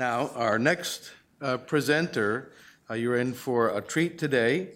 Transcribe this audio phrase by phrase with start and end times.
[0.00, 1.10] Now, our next
[1.42, 2.52] uh, presenter,
[2.88, 4.68] uh, you're in for a treat today.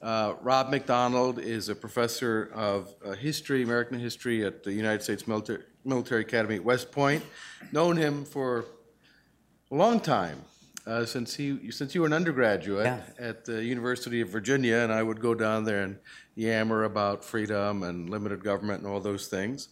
[0.00, 5.28] Uh, Rob McDonald is a professor of uh, history, American history at the United States
[5.28, 7.22] Military, Military Academy at West Point.
[7.70, 8.64] Known him for
[9.70, 10.40] a long time,
[10.86, 13.00] uh, since he since you were an undergraduate Yeah.
[13.18, 15.98] at the University of Virginia, and I would go down there and
[16.34, 19.68] yammer about freedom and limited government and all those things.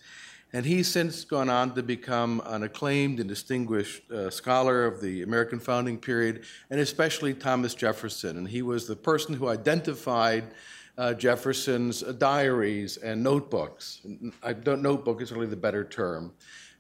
[0.53, 5.23] And he's since gone on to become an acclaimed and distinguished uh, scholar of the
[5.23, 8.37] American founding period, and especially Thomas Jefferson.
[8.37, 10.45] And he was the person who identified
[10.99, 14.01] uh, Jefferson's uh, diaries and notebooks.
[14.43, 16.33] I don't notebook is really the better term.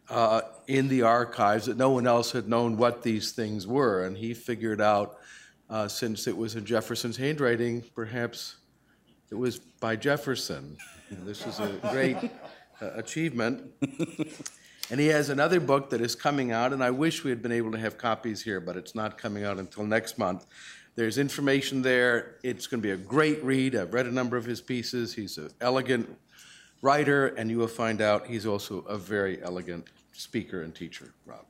[0.08, 4.16] Uh, in the archives that no one else had known what these things were, and
[4.16, 5.20] he figured out,
[5.68, 8.56] uh, since it was in Jefferson's handwriting, perhaps
[9.30, 10.76] it was by Jefferson.
[11.24, 12.16] This is a great
[12.82, 13.72] uh, achievement.
[14.90, 17.52] and he has another book that is coming out, and I wish we had been
[17.52, 20.46] able to have copies here, but it's not coming out until next month.
[20.96, 22.36] There's information there.
[22.42, 23.76] It's going to be a great read.
[23.76, 25.14] I've read a number of his pieces.
[25.14, 26.08] He's an elegant
[26.82, 31.44] writer, and you will find out he's also a very elegant speaker and teacher, Rob.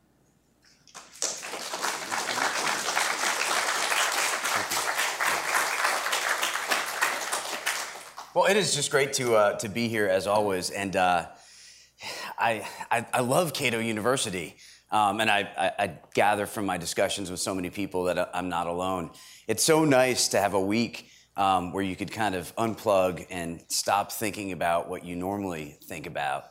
[8.32, 11.26] Well, it is just great to uh, to be here as always, and uh,
[12.38, 14.54] I, I I love Cato University,
[14.92, 18.48] um, and I, I I gather from my discussions with so many people that I'm
[18.48, 19.10] not alone.
[19.48, 23.64] It's so nice to have a week um, where you could kind of unplug and
[23.66, 26.44] stop thinking about what you normally think about,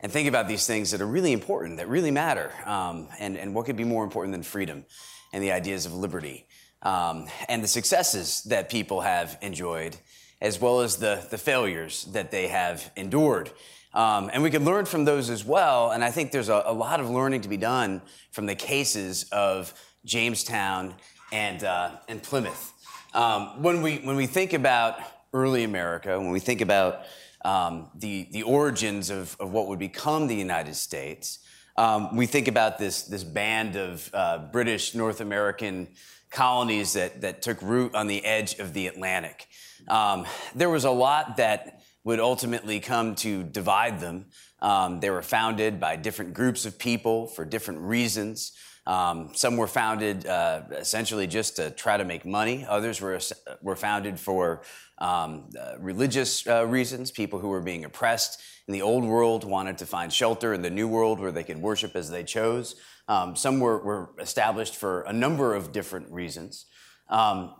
[0.00, 3.54] and think about these things that are really important, that really matter, um, and and
[3.54, 4.86] what could be more important than freedom,
[5.34, 6.46] and the ideas of liberty,
[6.80, 9.94] um, and the successes that people have enjoyed
[10.40, 13.50] as well as the, the failures that they have endured.
[13.94, 15.90] Um, and we can learn from those as well.
[15.90, 19.24] And I think there's a, a, lot of learning to be done from the cases
[19.32, 19.72] of
[20.04, 20.94] Jamestown
[21.32, 22.72] and, uh, and Plymouth.
[23.14, 25.00] Um, when, we, when we think about
[25.32, 27.00] early America, when we think about
[27.44, 31.38] um, the, the origins of, of what would become the United States,
[31.76, 35.88] um, we think about this, this band of uh, British North American
[36.30, 39.48] colonies that, that took root on the edge of the Atlantic.
[39.88, 44.26] Um, there was a lot that would ultimately come to divide them.
[44.60, 48.52] Um, they were founded by different groups of people for different reasons.
[48.86, 52.64] Um, some were founded uh, essentially just to try to make money.
[52.66, 53.20] Others were
[53.60, 54.62] were founded for
[54.96, 57.10] um, uh, religious uh, reasons.
[57.10, 60.70] People who were being oppressed in the old world wanted to find shelter in the
[60.70, 62.76] new world where they could worship as they chose.
[63.08, 66.66] Um, some were, were, established for a number of different reasons.
[67.08, 67.54] Um,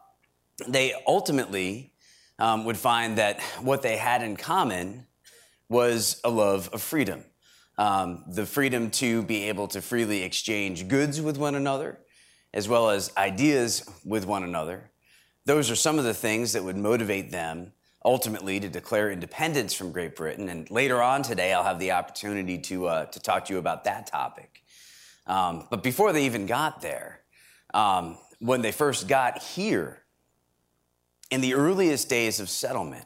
[0.69, 1.95] they ultimately
[2.39, 5.07] um, would find that what they had in common
[5.71, 7.25] was a love of freedom.
[7.79, 12.01] Um, the freedom to be able to freely exchange goods with one another,
[12.53, 14.91] as well as ideas with one another.
[15.47, 17.73] Those are some of the things that would motivate them
[18.05, 20.49] ultimately to declare independence from Great Britain.
[20.49, 23.85] And later on today, I'll have the opportunity to, uh, to talk to you about
[23.85, 24.63] that topic.
[25.29, 27.21] Um, but before they even got there,
[27.75, 30.03] um, when they first got here,
[31.31, 33.05] in the earliest days of settlement,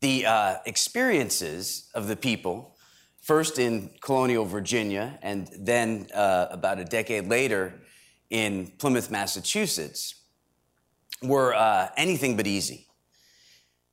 [0.00, 2.76] the uh, experiences of the people,
[3.22, 7.80] first in colonial Virginia and then uh, about a decade later
[8.28, 10.16] in Plymouth, Massachusetts,
[11.22, 12.86] were uh, anything but easy.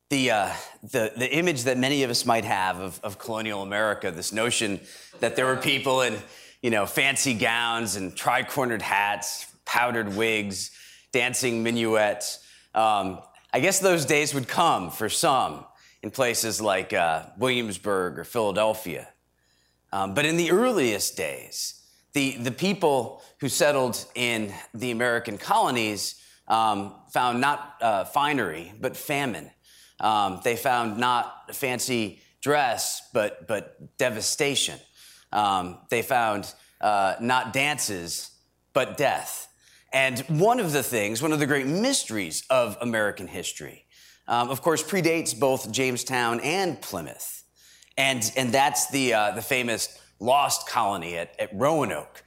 [0.09, 0.53] The, uh,
[0.83, 4.81] the, the image that many of us might have of, of colonial America, this notion
[5.21, 6.17] that there were people in
[6.61, 10.71] you know, fancy gowns and tri-cornered hats, powdered wigs,
[11.11, 12.39] dancing minuets,
[12.73, 13.19] um,
[13.53, 15.65] I guess those days would come for some
[16.01, 19.09] in places like uh, Williamsburg or Philadelphia.
[19.91, 21.81] Um, but in the earliest days,
[22.13, 26.15] the, the people who settled in the American colonies
[26.47, 29.51] um, found not uh, finery, but famine.
[29.99, 34.79] Um, they found not fancy dress, but, but devastation.
[35.31, 38.31] Um, they found uh, not dances,
[38.73, 39.47] but death.
[39.93, 43.85] And one of the things, one of the great mysteries of American history,
[44.27, 47.43] um, of course, predates both Jamestown and Plymouth.
[47.97, 52.23] And, and that's the, uh, the famous lost colony at, at Roanoke.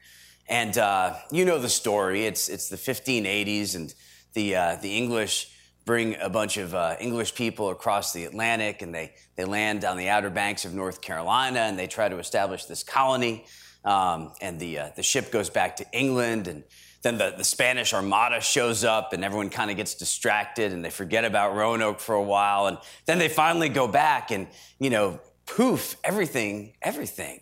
[0.46, 2.26] And uh, you know the story.
[2.26, 3.94] It's, it's the 1580s, and
[4.34, 5.53] the, uh, the English
[5.84, 9.96] bring a bunch of uh, English people across the Atlantic, and they, they land on
[9.96, 13.44] the outer banks of North Carolina, and they try to establish this colony.
[13.84, 16.64] Um, and the, uh, the ship goes back to England, and
[17.04, 20.90] then the, the Spanish Armada shows up and everyone kind of gets distracted and they
[20.90, 22.66] forget about Roanoke for a while.
[22.66, 24.48] And then they finally go back and,
[24.80, 27.40] you know, poof, everything, everything.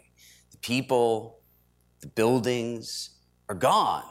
[0.50, 1.38] The people,
[2.00, 3.10] the buildings
[3.48, 4.02] are gone.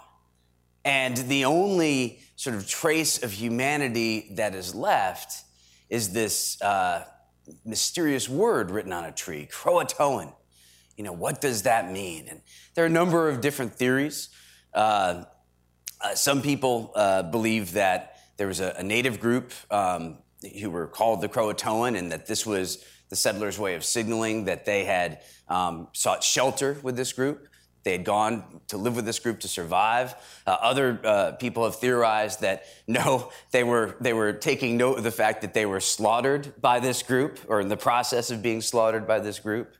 [0.85, 5.43] And the only sort of trace of humanity that is left
[5.91, 7.05] is this uh,
[7.63, 10.33] mysterious word written on a tree, Croatoan.
[10.97, 12.25] You know, what does that mean?
[12.27, 12.41] And
[12.73, 14.29] there are a number of different theories.
[14.73, 15.25] Uh,
[16.03, 20.17] uh, some people uh, believe that there was a, a native group um,
[20.59, 24.65] who were called the Croatoan, and that this was the settlers' way of signaling that
[24.65, 27.47] they had um, sought shelter with this group.
[27.83, 30.15] They had gone to live with this group to survive.
[30.45, 35.03] Uh, other uh, people have theorized that no, they were they were taking note of
[35.03, 38.61] the fact that they were slaughtered by this group, or in the process of being
[38.61, 39.75] slaughtered by this group.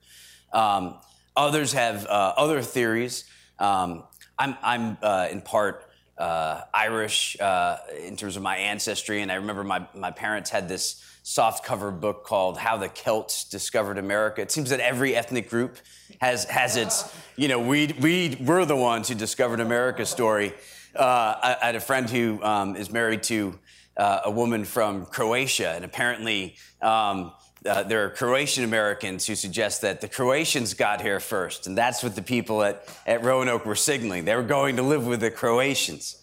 [0.53, 0.99] Um,
[1.35, 3.25] others have uh, other theories.
[3.59, 4.03] Um,
[4.37, 5.85] I'm, I'm uh, in part
[6.21, 10.69] uh, Irish uh, in terms of my ancestry, and I remember my my parents had
[10.69, 14.41] this soft cover book called How the Celts Discovered America.
[14.41, 15.77] It seems that every ethnic group
[16.19, 20.53] has has its, you know, we we we're the ones who discovered America story.
[20.95, 23.57] Uh, I, I, had a friend who um, is married to
[23.97, 26.55] uh, a woman from Croatia, and apparently.
[26.81, 27.33] Um,
[27.65, 32.03] uh, there are Croatian Americans who suggest that the Croatians got here first, and that's
[32.03, 34.25] what the people at, at Roanoke were signaling.
[34.25, 36.17] They were going to live with the Croatians.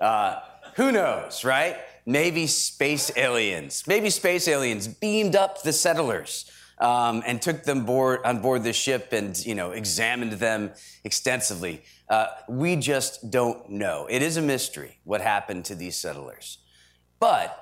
[0.00, 0.40] Uh,
[0.74, 1.76] who knows, right?
[2.06, 8.20] maybe space aliens, maybe space aliens beamed up the settlers um, and took them board,
[8.24, 10.70] on board the ship and you know examined them
[11.04, 11.82] extensively.
[12.08, 14.06] Uh, we just don't know.
[14.10, 16.58] It is a mystery what happened to these settlers.
[17.20, 17.58] But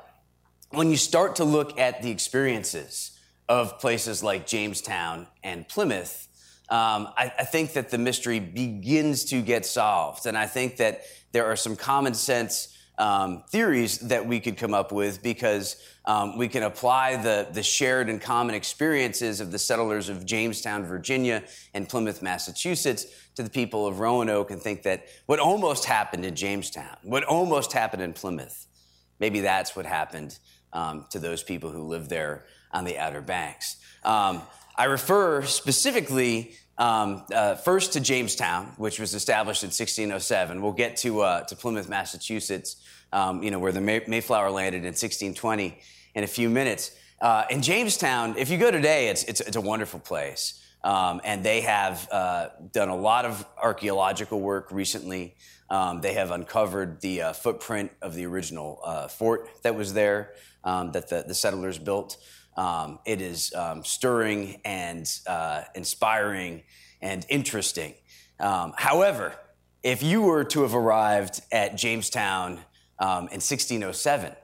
[0.71, 3.10] when you start to look at the experiences
[3.51, 6.29] of places like Jamestown and Plymouth,
[6.69, 10.25] um, I, I, think that the mystery begins to get solved.
[10.27, 11.03] And I think that
[11.33, 16.39] there are some common sense um, theories that we could come up with because um,
[16.39, 21.43] we can apply the, the shared and common experiences of the settlers of Jamestown, Virginia,
[21.75, 26.37] and Plymouth, Massachusetts to the people of Roanoke and think that what almost happened in
[26.37, 28.69] Jamestown, what almost happened in Plymouth,
[29.19, 30.39] maybe that's what happened
[30.73, 33.77] um, to those people who lived there on the Outer Banks.
[34.05, 34.43] Um,
[34.77, 40.63] I refer specifically um, uh, first to Jamestown, which was established in 1607.
[40.63, 42.77] We'll get to, uh, to Plymouth, Massachusetts,
[43.13, 45.79] um, you know, where the May- Mayflower landed in 1620
[46.15, 46.93] in a few minutes.
[47.21, 50.59] Uh, in Jamestown, if you go today, it's, it's, it's a wonderful place.
[50.83, 55.35] Um, and they have uh, done a lot of archaeological work recently.
[55.69, 60.33] Um, they have uncovered the uh, footprint of the original uh, fort that was there
[60.65, 62.17] um, that the, the settlers built.
[62.57, 66.63] Um, it is um, stirring and uh, inspiring
[67.01, 67.95] and interesting.
[68.39, 69.35] Um, however,
[69.83, 72.61] if you were to have arrived at Jamestown
[72.99, 74.35] um, in 1607,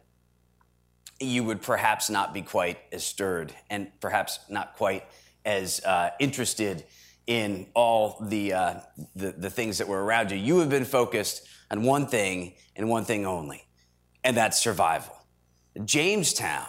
[1.20, 5.04] you would perhaps not be quite as stirred and perhaps not quite
[5.44, 6.84] as uh, interested
[7.26, 8.74] in all the, uh,
[9.14, 10.36] the, the things that were around you.
[10.36, 13.66] You have been focused on one thing and one thing only,
[14.22, 15.14] and that's survival.
[15.84, 16.66] Jamestown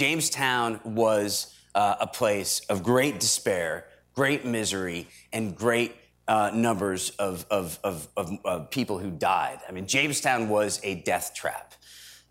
[0.00, 5.94] Jamestown was uh, a place of great despair, great misery, and great
[6.26, 9.58] uh, numbers of, of, of, of, people who died.
[9.68, 11.74] I mean, Jamestown was a death trap.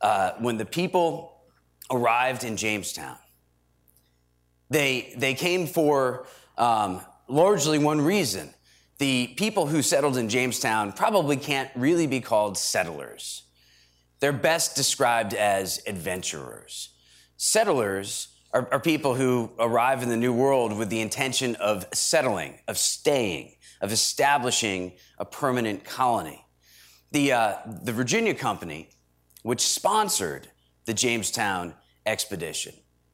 [0.01, 1.43] Uh, when the people
[1.91, 3.17] arrived in Jamestown,
[4.71, 6.25] they, they came for
[6.57, 8.49] um, largely one reason.
[8.97, 13.43] The people who settled in Jamestown probably can't really be called settlers.
[14.21, 16.95] They're best described as adventurers.
[17.41, 22.59] Settlers are, are, people who arrive in the New World with the intention of settling,
[22.67, 26.45] of staying, of establishing a permanent colony.
[27.13, 28.89] The, uh, the Virginia Company,
[29.43, 30.49] which sponsored
[30.83, 32.73] the Jamestown expedition,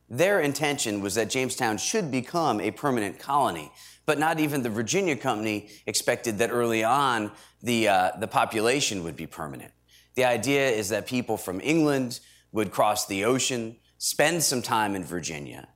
[0.10, 3.72] their intention was that Jamestown should become a permanent colony.
[4.08, 9.15] But not even the Virginia Company expected that early on the, uh, the population would
[9.15, 9.72] be permanent.
[10.15, 15.03] The idea is that people from England would cross the ocean, spend some time in
[15.03, 15.67] Virginia,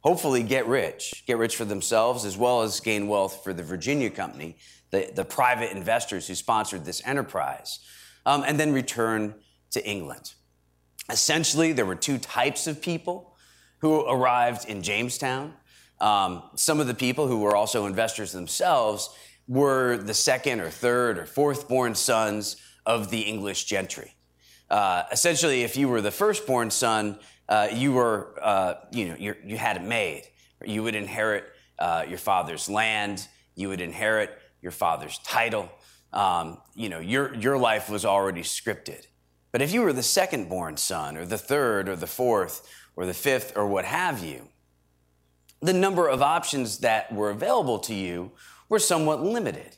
[0.00, 4.10] hopefully get rich, get rich for themselves as well as gain wealth for the Virginia
[4.10, 4.56] company,
[4.90, 7.80] the, the private investors who sponsored this enterprise,
[8.24, 9.34] um, and then return
[9.70, 10.34] to England.
[11.10, 13.36] Essentially, there were two types of people
[13.78, 15.54] who arrived in Jamestown.
[16.00, 19.10] Um, some of the people who were also investors themselves
[19.48, 24.14] were the second or third or fourth born sons of the English gentry.
[24.68, 27.18] Uh, essentially, if you were the firstborn son,
[27.48, 30.24] uh, you were, uh, you know, you had it made.
[30.64, 31.44] You would inherit
[31.78, 33.26] uh, your father's land.
[33.54, 34.30] You would inherit
[34.62, 35.70] your father's title.
[36.12, 39.06] Um, you know, your, your life was already scripted.
[39.52, 43.06] But if you were the second born son, or the third, or the fourth, or
[43.06, 44.48] the fifth, or what have you,
[45.60, 48.32] the number of options that were available to you
[48.68, 49.76] were somewhat limited.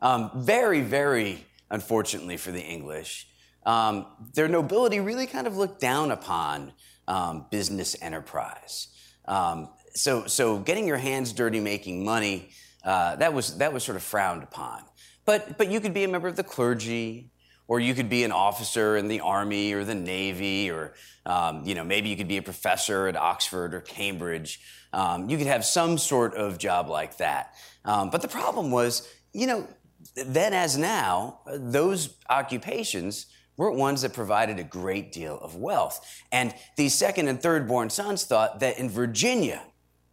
[0.00, 3.28] Um, very, very unfortunately for the English,
[3.64, 6.72] um, their nobility really kind of looked down upon
[7.08, 8.88] um, business enterprise.
[9.26, 12.50] Um, so, so getting your hands dirty making money,
[12.84, 14.82] uh, that, was, that was sort of frowned upon.
[15.24, 17.30] But, but you could be a member of the clergy,
[17.68, 20.94] or you could be an officer in the army or the navy, or
[21.24, 24.60] um, you know maybe you could be a professor at Oxford or Cambridge.
[24.92, 27.54] Um, you could have some sort of job like that.
[27.84, 29.66] Um, but the problem was, you know,
[30.14, 36.22] then as now, those occupations weren't ones that provided a great deal of wealth.
[36.30, 39.62] And these second and third born sons thought that in Virginia,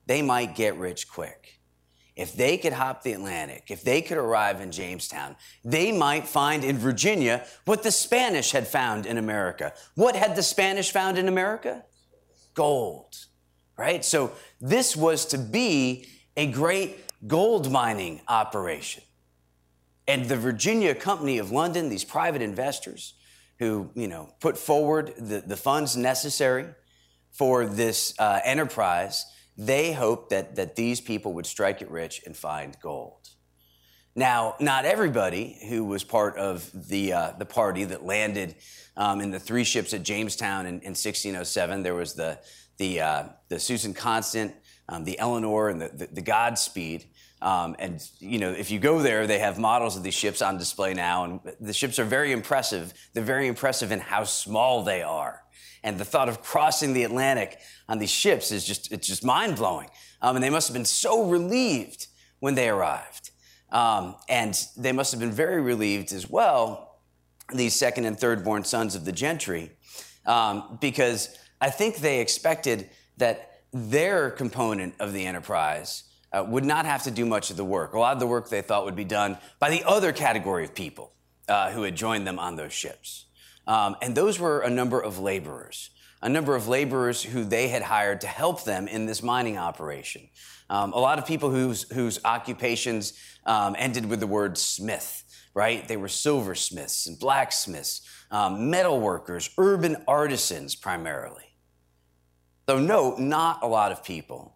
[0.05, 1.59] they might get rich quick.
[2.15, 6.63] If they could hop the Atlantic, if they could arrive in Jamestown, they might find
[6.63, 9.73] in Virginia what the Spanish had found in America.
[9.95, 11.83] What had the Spanish found in America?
[12.53, 13.15] Gold,
[13.77, 14.05] right?
[14.05, 16.05] So this was to be
[16.37, 19.03] a great gold mining operation.
[20.07, 23.15] And the Virginia Company of London, these private investors
[23.63, 26.65] who, you know, put forward the, the funds necessary
[27.31, 29.25] for this uh, enterprise,
[29.57, 33.29] they hoped that, that these people would strike it rich and find gold.
[34.15, 38.55] Now, not everybody who was part of the, uh, the party that landed
[38.97, 42.39] um, in the three ships at Jamestown in, in 1607, there was the,
[42.77, 44.53] the, uh, the Susan Constant,
[44.89, 47.05] um, the Eleanor, and the, the, the Godspeed.
[47.43, 50.57] Um, and you know, if you go there, they have models of these ships on
[50.57, 52.93] display now, and the ships are very impressive.
[53.11, 55.43] They're very impressive in how small they are,
[55.83, 57.59] and the thought of crossing the Atlantic
[57.89, 59.89] on these ships is just—it's just mind blowing.
[60.21, 62.07] Um, and they must have been so relieved
[62.39, 63.31] when they arrived,
[63.73, 67.01] um, and they must have been very relieved as well.
[67.53, 69.73] These second and third born sons of the gentry,
[70.25, 76.85] um, because I think they expected that their component of the enterprise uh, would not
[76.85, 77.93] have to do much of the work.
[77.93, 80.73] A lot of the work they thought would be done by the other category of
[80.73, 81.13] people
[81.47, 83.25] uh, who had joined them on those ships.
[83.67, 87.83] Um, and those were a number of laborers, a number of laborers who they had
[87.83, 90.29] hired to help them in this mining operation.
[90.69, 93.13] Um, a lot of people whose, whose occupations
[93.45, 95.23] um, ended with the word smith,
[95.53, 95.87] right?
[95.87, 101.43] They were silversmiths and blacksmiths, um, metal workers, urban artisans primarily.
[102.65, 104.52] Though, note, not a lot of people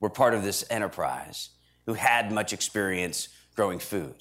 [0.00, 1.50] were part of this enterprise
[1.86, 4.14] who had much experience growing food.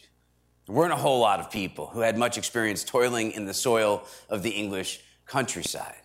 [0.66, 4.04] There weren't a whole lot of people who had much experience toiling in the soil
[4.30, 5.96] of the English countryside.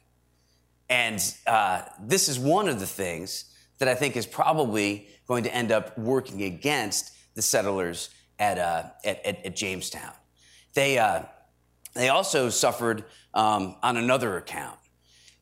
[0.89, 3.47] And uh, this is one of the things
[3.79, 8.85] that I think is probably going to end up working against the settlers at, uh,
[9.05, 10.13] at, at, at, Jamestown.
[10.75, 11.23] They, uh,
[11.95, 14.79] they also suffered um, on another account.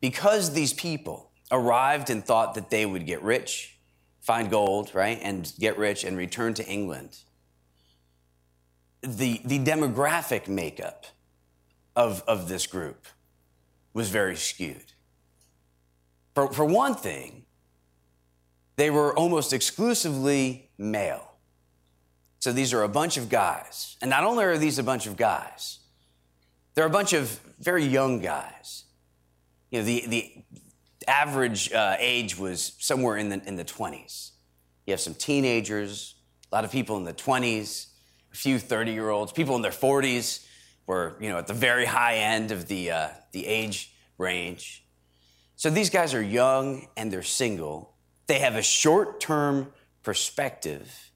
[0.00, 3.71] Because these people arrived and thought that they would get rich,
[4.22, 7.18] find gold, right, and get rich and return to England.
[9.02, 11.06] The, the demographic makeup
[11.96, 13.06] of, of this group
[13.92, 14.92] was very skewed.
[16.34, 17.44] For, for one thing,
[18.76, 21.32] they were almost exclusively male.
[22.38, 23.96] So these are a bunch of guys.
[24.00, 25.80] And not only are these a bunch of guys,
[26.74, 28.84] they're a bunch of very young guys.
[29.70, 30.32] You know, the, the,
[31.08, 34.30] average uh, age was somewhere in the, in the 20s.
[34.86, 36.16] You have some teenagers,
[36.50, 37.86] a lot of people in the 20s,
[38.32, 40.44] a few 30 year olds, people in their 40s
[40.86, 44.84] were, you know, at the very high end of the, uh, the age range.
[45.56, 47.94] So these guys are young and they're single.
[48.26, 51.10] They have a short term perspective.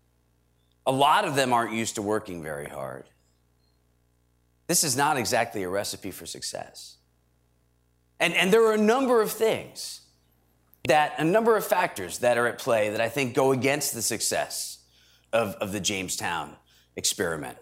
[0.86, 3.04] A lot of them aren't used to working very hard.
[4.68, 6.95] This is not exactly a recipe for success.
[8.20, 10.02] And, and there are a number of things
[10.88, 14.02] that, a number of factors that are at play that I think go against the
[14.02, 14.78] success
[15.32, 16.56] of, of the Jamestown
[16.96, 17.58] experiment.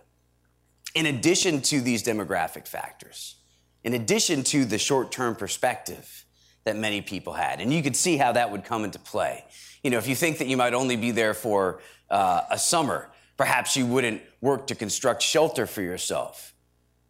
[0.95, 3.37] In addition to these demographic factors,
[3.83, 6.25] in addition to the short term perspective
[6.65, 7.61] that many people had.
[7.61, 9.45] And you could see how that would come into play.
[9.83, 11.81] You know, if you think that you might only be there for
[12.11, 16.55] uh, a summer, perhaps you wouldn't work to construct shelter for yourself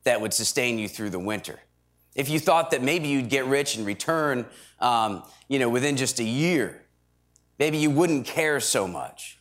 [0.03, 1.59] that would sustain you through the winter.
[2.15, 4.47] If you thought that maybe you'd get rich and return,
[4.79, 6.83] um, you know, within just a year,
[7.59, 9.39] maybe you wouldn't care so much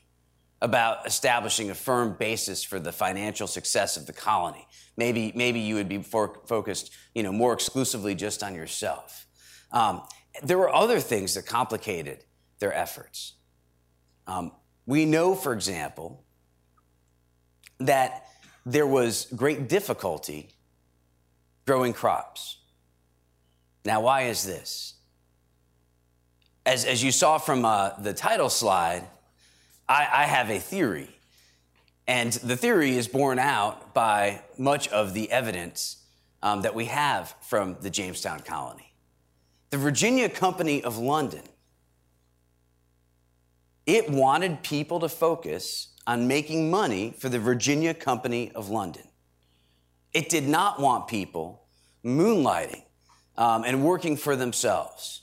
[0.61, 4.65] about establishing a firm basis for the financial success of the colony.
[4.95, 9.27] Maybe, maybe you would be for, focused, you know, more exclusively just on yourself.
[9.71, 10.01] Um,
[10.41, 12.23] there were other things that complicated
[12.59, 13.33] their efforts.
[14.25, 14.53] Um,
[14.85, 16.23] we know, for example,
[17.79, 18.25] that
[18.65, 20.49] there was great difficulty
[21.65, 22.57] growing crops.
[23.85, 24.93] Now, why is this?
[26.65, 29.03] As, as you saw from uh, the title slide,
[29.89, 31.09] I, I have a theory
[32.07, 36.03] And the theory is borne out by much of the evidence
[36.41, 38.93] um, that we have from the Jamestown colony.
[39.69, 41.43] The Virginia Company of London,
[43.85, 49.03] it wanted people to focus on making money for the Virginia Company of London.
[50.13, 51.63] It did not want people
[52.03, 52.83] moonlighting
[53.37, 55.21] um, and working for themselves.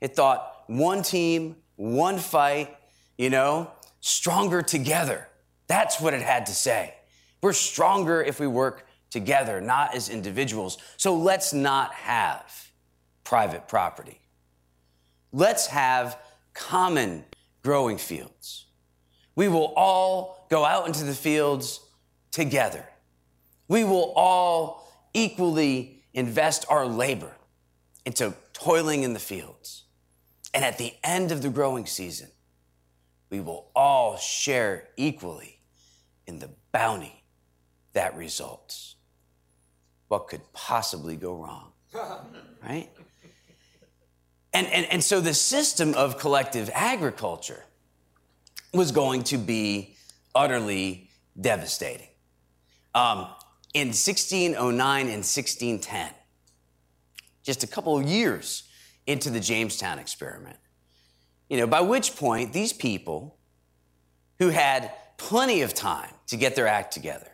[0.00, 2.76] It thought one team, one fight,
[3.18, 3.70] you know,
[4.00, 5.28] stronger together.
[5.66, 6.94] That's what it had to say.
[7.42, 10.78] We're stronger if we work together, not as individuals.
[10.96, 12.70] So let's not have
[13.22, 14.20] private property.
[15.32, 16.18] Let's have
[16.52, 17.24] common
[17.62, 18.66] growing fields.
[19.36, 21.80] We will all go out into the fields
[22.30, 22.84] together.
[23.68, 27.32] We will all equally invest our labor
[28.06, 29.84] into toiling in the fields.
[30.54, 32.28] And at the end of the growing season,
[33.28, 35.58] we will all share equally
[36.26, 37.24] in the bounty
[37.92, 38.94] that results.
[40.08, 41.72] What could possibly go wrong?
[42.62, 42.88] Right?
[44.54, 47.62] And, and, and so the system of collective agriculture
[48.72, 49.94] was going to be
[50.34, 52.08] utterly devastating.
[52.94, 53.26] Um,
[53.74, 56.10] in 1609 and 1610,
[57.42, 58.62] just a couple of years
[59.06, 60.56] into the Jamestown experiment,
[61.48, 63.36] you know, by which point these people
[64.38, 67.30] who had plenty of time to get their act together,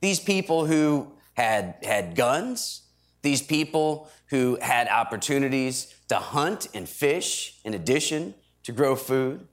[0.00, 2.82] these people who had had guns,
[3.22, 8.34] these people who had opportunities to hunt and fish in addition
[8.64, 9.46] to grow food,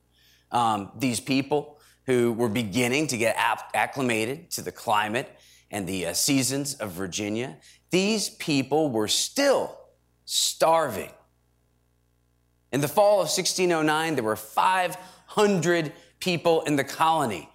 [0.51, 3.36] um, these people who were beginning to get
[3.74, 5.37] acclimated to the climate
[5.72, 7.58] and the uh, seasons of Virginia,
[7.90, 9.78] these people were still
[10.26, 11.12] starving.
[12.72, 17.50] In the fall of 1609, there were 500 people in the colony.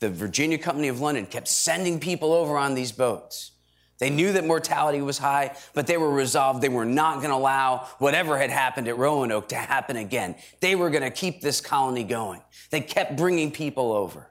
[0.00, 3.52] The Virginia Company of London kept sending people over on these boats.
[3.98, 7.36] They knew that mortality was high, but they were resolved they were not going to
[7.36, 10.34] allow whatever had happened at Roanoke to happen again.
[10.60, 12.42] They were going to keep this colony going.
[12.70, 14.30] They kept bringing people over.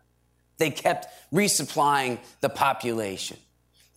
[0.58, 3.38] They kept resupplying the population.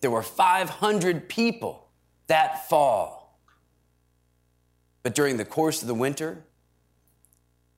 [0.01, 1.87] There were 500 people
[2.27, 3.39] that fall.
[5.03, 6.43] But during the course of the winter,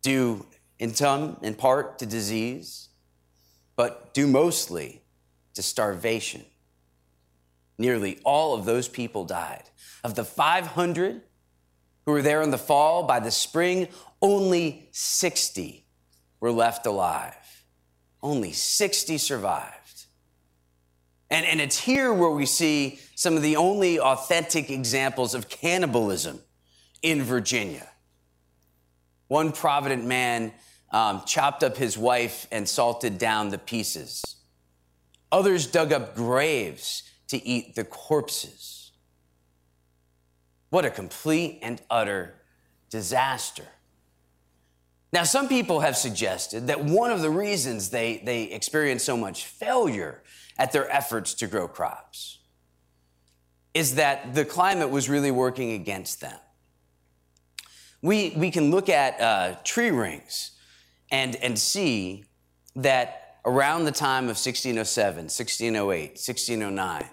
[0.02, 0.46] due
[0.80, 2.90] in some, in part, to disease,
[3.76, 5.02] but due mostly
[5.54, 6.46] to starvation,
[7.78, 9.64] nearly all of those people died.
[10.04, 11.22] Of the 500
[12.06, 13.88] who were there in the fall, by the spring,
[14.22, 15.86] only 60
[16.40, 17.36] were left alive.
[18.22, 20.06] Only 60 survived.
[21.30, 26.40] And, and it's here where we see some of the only authentic examples of cannibalism
[27.02, 27.88] in Virginia.
[29.28, 30.54] One provident man
[30.92, 34.38] um, chopped up his wife and salted down the pieces.
[35.32, 38.92] Others dug up graves to eat the corpses.
[40.72, 42.36] What a complete and utter
[42.90, 43.68] disaster.
[45.12, 49.46] Now, some people have suggested that one of the reasons they, they experience so much
[49.46, 50.22] failure
[50.58, 52.40] at their efforts to grow crops
[53.74, 56.38] is that the climate was really working against them.
[58.02, 60.52] We, we can look at uh, tree rings
[61.12, 62.26] and, and see
[62.76, 67.06] that around the time of 1607, 1608, 1609,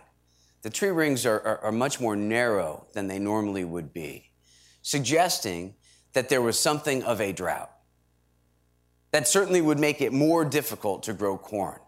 [0.63, 4.31] the tree rings are, are, are much more narrow than they normally would be,
[4.83, 5.75] suggesting
[6.13, 7.71] that there was something of a drought.
[9.17, 11.81] That certainly would make it more difficult to grow corn.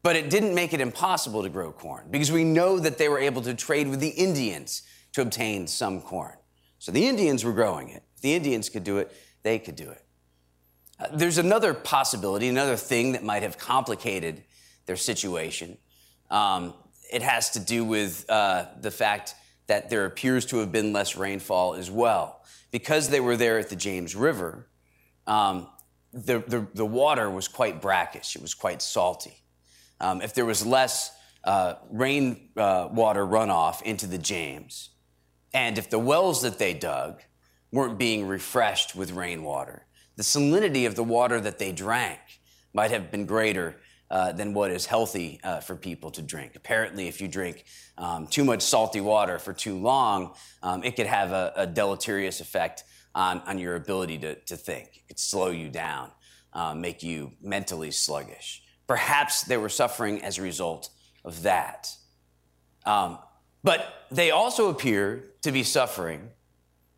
[0.00, 3.18] But it didn't make it impossible to grow corn because we know that they were
[3.18, 6.36] able to trade with the Indians to obtain some corn.
[6.78, 8.04] So the Indians were growing it.
[8.14, 10.04] If the Indians could do it, they could do it.
[11.00, 14.44] Uh, there's another possibility, another thing that might have complicated
[14.86, 15.78] their situation.
[16.30, 16.74] Um,
[17.12, 19.34] it has to do with uh, the fact
[19.66, 22.44] that there appears to have been less rainfall as well.
[22.70, 24.68] Because they were there at the James River,
[25.30, 25.68] um,
[26.12, 29.44] the, the, the, water was quite brackish, it was quite salty.
[30.00, 31.12] Um, if there was less
[31.44, 34.90] uh, rain uh, water runoff into the James,
[35.54, 37.22] and if the wells that they dug
[37.70, 42.18] weren't being refreshed with rainwater, the salinity of the water that they drank
[42.74, 43.76] might have been greater
[44.10, 46.56] uh, than what is healthy uh, for people to drink.
[46.56, 47.64] Apparently, if you drink
[47.96, 52.40] um, too much salty water for too long, um, it could have a, a deleterious
[52.40, 52.82] effect
[53.14, 54.88] on, on your ability to, to think.
[54.96, 56.10] It could slow you down,
[56.52, 58.62] um, make you mentally sluggish.
[58.86, 60.90] Perhaps they were suffering as a result
[61.24, 61.88] of that.
[62.86, 63.18] Um,
[63.62, 66.30] but they also appear to be suffering,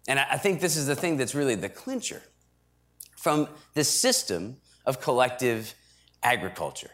[0.07, 2.23] and I, I think this is the thing that's really the clincher,
[3.17, 5.75] from the system of collective
[6.23, 6.91] agriculture.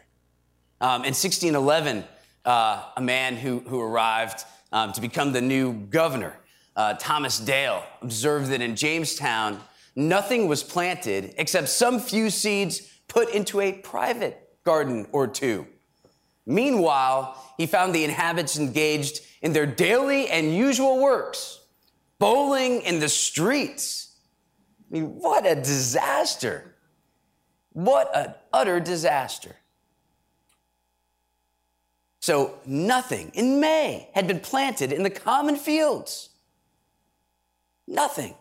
[0.81, 2.03] Um, in 1611,
[2.45, 6.39] uh, a man who, who arrived um, to become the new governor,
[6.75, 9.59] uh, Thomas Dale, observed that in Jamestown,
[9.95, 15.67] nothing was planted except some few seeds put into a private garden or two.
[16.45, 21.59] Meanwhile, he found the inhabitants engaged in their daily and usual works,
[22.17, 24.15] bowling in the streets.
[24.89, 26.75] I mean, what a disaster!
[27.73, 29.55] What an utter disaster.
[32.19, 36.28] So, nothing in May had been planted in the common fields.
[37.89, 38.35] Nothing.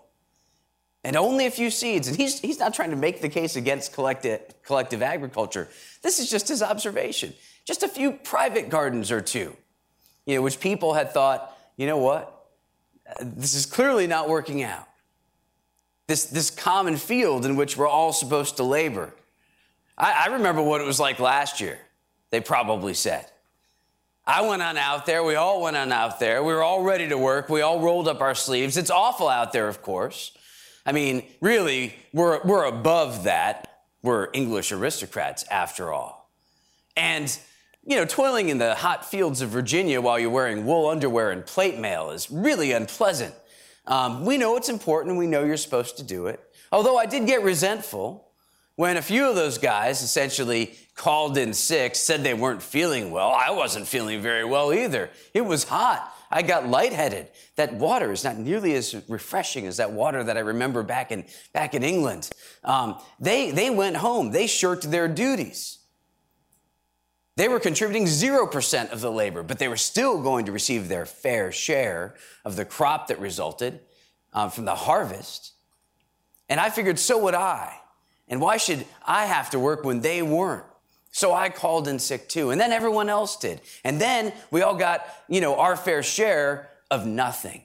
[1.03, 2.07] And only a few seeds.
[2.07, 5.69] And he's, he's not trying to make the case against collective, collective agriculture.
[6.03, 7.33] This is just his observation.
[7.65, 9.57] Just a few private gardens or two,
[10.27, 12.47] you know, which people had thought, you know what?
[13.23, 14.87] This is clearly not working out.
[16.07, 19.15] This, this common field in which we're all supposed to labor.
[19.97, 21.79] I, I remember what it was like last year,
[22.31, 23.27] they probably said.
[24.29, 25.25] I went on out there.
[25.25, 26.45] We all went on out there.
[26.45, 27.49] We were all ready to work.
[27.49, 28.77] We all rolled up our sleeves.
[28.77, 30.33] It's awful out there, of course.
[30.85, 33.85] I mean, really, we're, we're above that.
[34.03, 36.31] We're English aristocrats, after all.
[36.95, 37.39] And,
[37.87, 41.47] you know, toiling in the hot fields of Virginia while you're wearing wool underwear and
[41.47, 43.35] plate mail is really unpleasant.
[43.87, 45.17] Um, we know it's important.
[45.17, 46.39] We know you're supposed to do it.
[46.71, 48.28] Although I did get resentful
[48.79, 53.33] when a few of those guys essentially called in sick, said they weren't feeling well.
[53.33, 55.11] I wasn't feeling very well either.
[55.35, 56.15] It was hot.
[56.31, 57.27] I got lightheaded.
[57.57, 61.25] That water is not nearly as refreshing as that water that I remember back in,
[61.53, 62.31] back in England.
[62.63, 64.31] Um, they, they went home.
[64.31, 65.81] They shirked their duties.
[67.35, 71.05] They were contributing 0% of the labor, but they were still going to receive their
[71.05, 72.15] fair share
[72.45, 73.81] of the crop that resulted
[74.33, 75.55] um, from the harvest.
[76.49, 77.78] And I figured so would I.
[78.29, 80.65] And why should I have to work when they weren't?
[81.11, 82.51] So I called in sick too.
[82.51, 83.61] And then everyone else did.
[83.85, 87.63] And then we all got, you know, our fair share of nothing.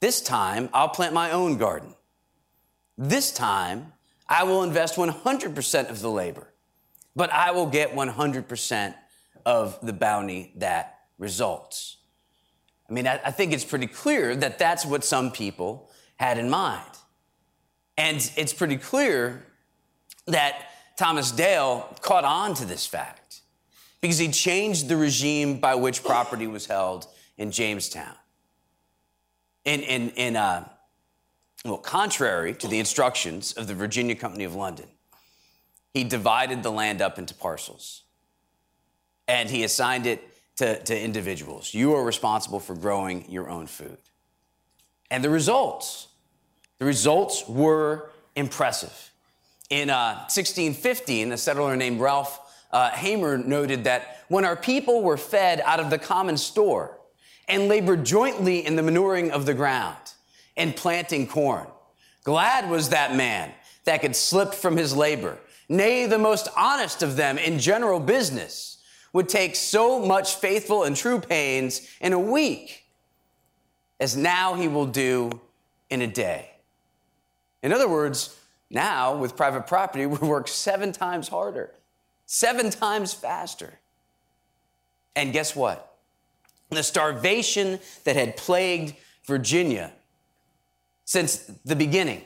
[0.00, 1.94] This time, I'll plant my own garden.
[2.96, 3.92] This time,
[4.28, 6.52] I will invest 100% of the labor,
[7.16, 8.94] but I will get 100%
[9.46, 11.96] of the bounty that results.
[12.88, 16.50] I mean, I, I think it's pretty clear that that's what some people had in
[16.50, 16.90] mind.
[17.98, 19.44] And it's pretty clear
[20.26, 23.40] that Thomas Dale caught on to this fact
[24.00, 28.14] because he changed the regime by which property was held in Jamestown.
[29.64, 30.68] In, in, in uh,
[31.64, 34.86] well, contrary to the instructions of the Virginia Company of London,
[35.92, 38.04] he divided the land up into parcels
[39.26, 40.22] and he assigned it
[40.56, 41.74] to, to individuals.
[41.74, 43.98] You are responsible for growing your own food.
[45.10, 46.07] And the results
[46.78, 49.10] the results were impressive.
[49.70, 52.40] In uh, 1615, a settler named Ralph
[52.72, 56.98] uh, Hamor noted that when our people were fed out of the common store
[57.48, 59.96] and labored jointly in the manuring of the ground
[60.56, 61.66] and planting corn,
[62.24, 63.52] glad was that man
[63.84, 65.38] that could slip from his labor.
[65.68, 68.78] Nay, the most honest of them in general business
[69.12, 72.84] would take so much faithful and true pains in a week
[74.00, 75.40] as now he will do
[75.90, 76.47] in a day.
[77.62, 78.36] In other words,
[78.70, 81.72] now with private property, we work seven times harder,
[82.26, 83.78] seven times faster.
[85.16, 85.96] And guess what?
[86.70, 88.94] The starvation that had plagued
[89.24, 89.92] Virginia
[91.04, 92.22] since the beginning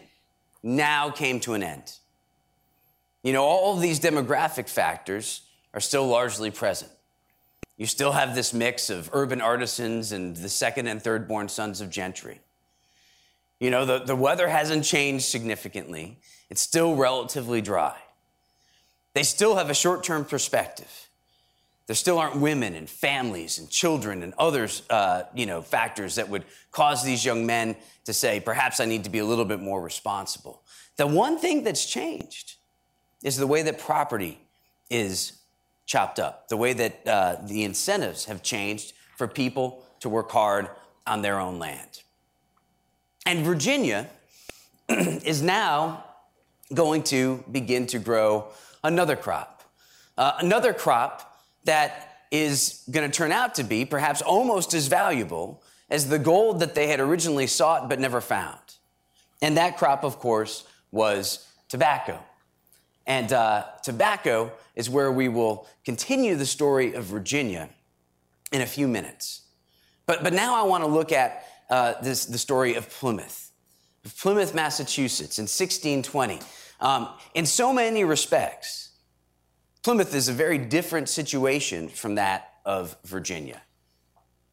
[0.63, 1.93] now came to an end.
[3.23, 5.43] You know, all of these demographic factors
[5.73, 6.91] are still largely present.
[7.77, 11.81] You still have this mix of urban artisans and the second and third born sons
[11.81, 12.41] of gentry.
[13.63, 16.19] You know, the, the weather hasn't changed significantly,
[16.51, 17.97] it's still relatively dry.
[19.15, 21.09] They still have a short term perspective.
[21.87, 26.29] There still aren't women and families and children and others, uh, you know, factors that
[26.29, 29.61] would cause these young men to say, perhaps I need to be a little bit
[29.61, 30.65] more responsible.
[30.97, 32.57] The one thing that's changed
[33.23, 34.41] is the way that property
[34.91, 35.35] is
[35.87, 40.69] chopped up, the way that uh, the incentives have changed for people to work hard
[41.07, 42.03] on their own land.
[43.27, 44.09] And Virginia
[44.89, 46.05] is now
[46.75, 48.49] going to begin to grow
[48.83, 49.63] another crop.
[50.19, 55.63] Uh, another crop that is going to turn out to be perhaps almost as valuable
[55.91, 58.59] as the gold that they had originally sought but never found.
[59.43, 62.19] And that crop, of course, was tobacco.
[63.07, 67.69] And uh, tobacco is where we will continue the story of Virginia
[68.53, 69.43] in a few minutes.
[70.07, 73.51] But, but now I want to look at uh, this, the story of Plymouth,
[74.19, 76.39] Plymouth, Massachusetts in 1620.
[76.81, 78.91] Um, in so many respects,
[79.83, 83.63] Plymouth is a very different situation from that of Virginia.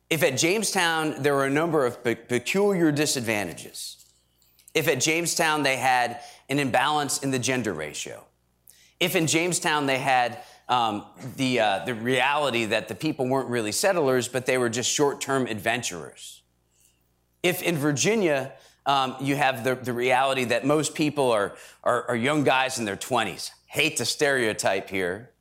[0.10, 4.06] If at Jamestown there were a number of pe- peculiar disadvantages,
[4.74, 8.24] if at Jamestown they had an imbalance in the gender ratio,
[9.02, 11.06] if in Jamestown they had um,
[11.36, 15.20] the, uh, the reality that the people weren't really settlers, but they were just short
[15.20, 16.39] term adventurers,
[17.44, 18.54] if in Virginia
[18.86, 22.86] um, you have the, the reality that most people are, are, are young guys in
[22.86, 25.32] their 20s, hate to stereotype here,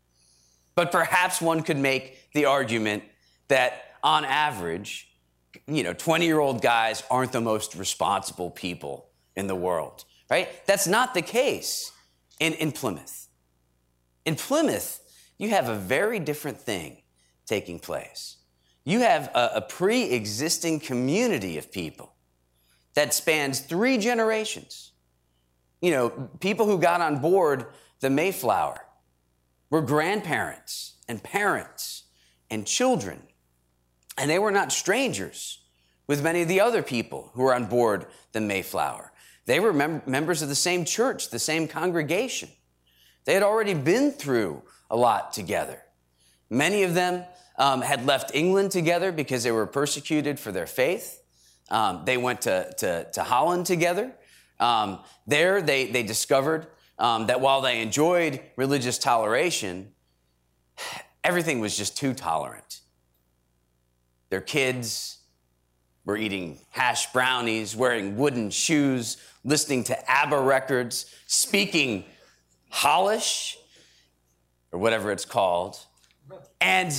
[0.75, 3.03] but perhaps one could make the argument
[3.49, 5.11] that on average,
[5.67, 10.49] you know, 20 year old guys aren't the most responsible people in the world, right?
[10.67, 11.91] That's not the case
[12.39, 13.29] in, in Plymouth.
[14.25, 15.01] In Plymouth,
[15.39, 17.03] you have a very different thing
[17.47, 18.38] taking place.
[18.89, 22.15] You have a, a pre existing community of people
[22.95, 24.93] that spans three generations.
[25.83, 27.67] You know, people who got on board
[28.01, 28.81] the Mayflower
[29.69, 32.05] were grandparents and parents
[32.51, 33.25] and children.
[34.17, 35.61] And they were not strangers
[36.07, 39.13] with many of the other people who were on board the Mayflower.
[39.45, 42.49] They were mem- members of the same church, the same congregation.
[43.27, 45.83] They had already been through a lot together.
[46.49, 47.27] Many of them
[47.59, 51.23] um, had left England together because they were persecuted for their faith.
[51.71, 54.13] Um, they went to, to, to Holland together.
[54.59, 56.69] Um, there, they, they discovered
[56.99, 59.93] um, that while they enjoyed religious toleration,
[61.23, 62.81] everything was just too tolerant.
[64.31, 65.19] Their kids
[66.05, 72.05] were eating hash brownies, wearing wooden shoes, listening to ABBA records, speaking
[72.71, 73.59] Hollish,
[74.73, 75.79] or whatever it's called.
[76.61, 76.93] And,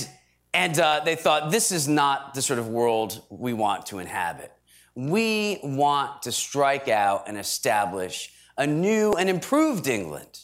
[0.52, 4.52] and uh, they thought, this is not the sort of world we want to inhabit.
[4.94, 10.40] We want to strike out and establish a new and improved England,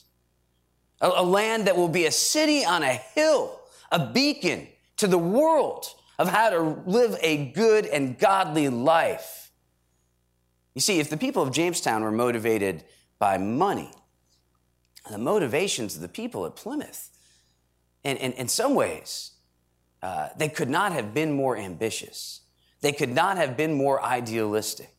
[1.01, 5.19] a, a land that will be a city on a hill, a beacon to the
[5.19, 5.87] world
[6.19, 9.51] of how to live a good and godly life.
[10.75, 12.85] You see, if the people of Jamestown were motivated
[13.19, 13.91] by money,
[15.11, 17.11] the motivations of the people at Plymouth,
[18.05, 19.33] and in some ways,
[20.03, 22.43] uh, they could not have been more ambitious.
[22.81, 24.95] They could not have been more idealistic.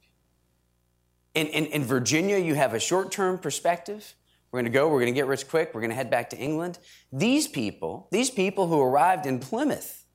[1.33, 4.15] In, in, in Virginia, you have a short term perspective.
[4.51, 6.29] We're going to go, we're going to get rich quick, we're going to head back
[6.31, 6.79] to England.
[7.11, 10.05] These people, these people who arrived in Plymouth,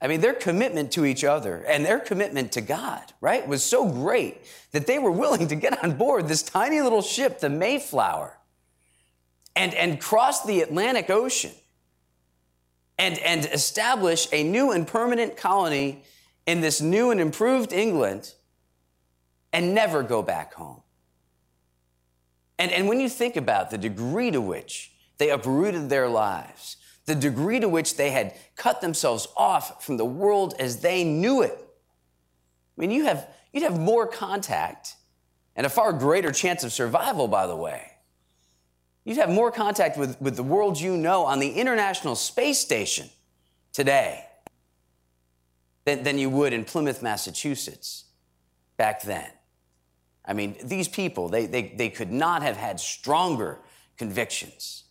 [0.00, 3.88] I mean, their commitment to each other and their commitment to God, right, was so
[3.88, 4.42] great
[4.72, 8.38] that they were willing to get on board this tiny little ship, the Mayflower,
[9.54, 11.52] and, and cross the Atlantic Ocean
[13.02, 16.04] and, and establish a new and permanent colony
[16.46, 18.32] in this new and improved England
[19.52, 20.82] and never go back home.
[22.60, 27.16] And, and when you think about the degree to which they uprooted their lives, the
[27.16, 31.58] degree to which they had cut themselves off from the world as they knew it,
[31.58, 34.94] I mean, you have, you'd have more contact
[35.56, 37.91] and a far greater chance of survival, by the way.
[39.04, 43.08] You'd have more contact with, with the world you know on the International Space Station
[43.72, 44.24] today
[45.84, 48.04] than, than you would in Plymouth, Massachusetts
[48.76, 49.28] back then.
[50.24, 53.58] I mean, these people, they, they, they could not have had stronger
[53.96, 54.84] convictions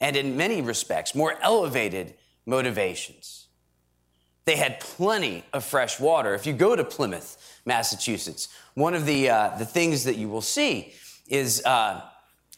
[0.00, 3.46] and, in many respects, more elevated motivations.
[4.46, 6.34] They had plenty of fresh water.
[6.34, 10.40] If you go to Plymouth, Massachusetts, one of the, uh, the things that you will
[10.40, 10.92] see
[11.28, 12.00] is, uh,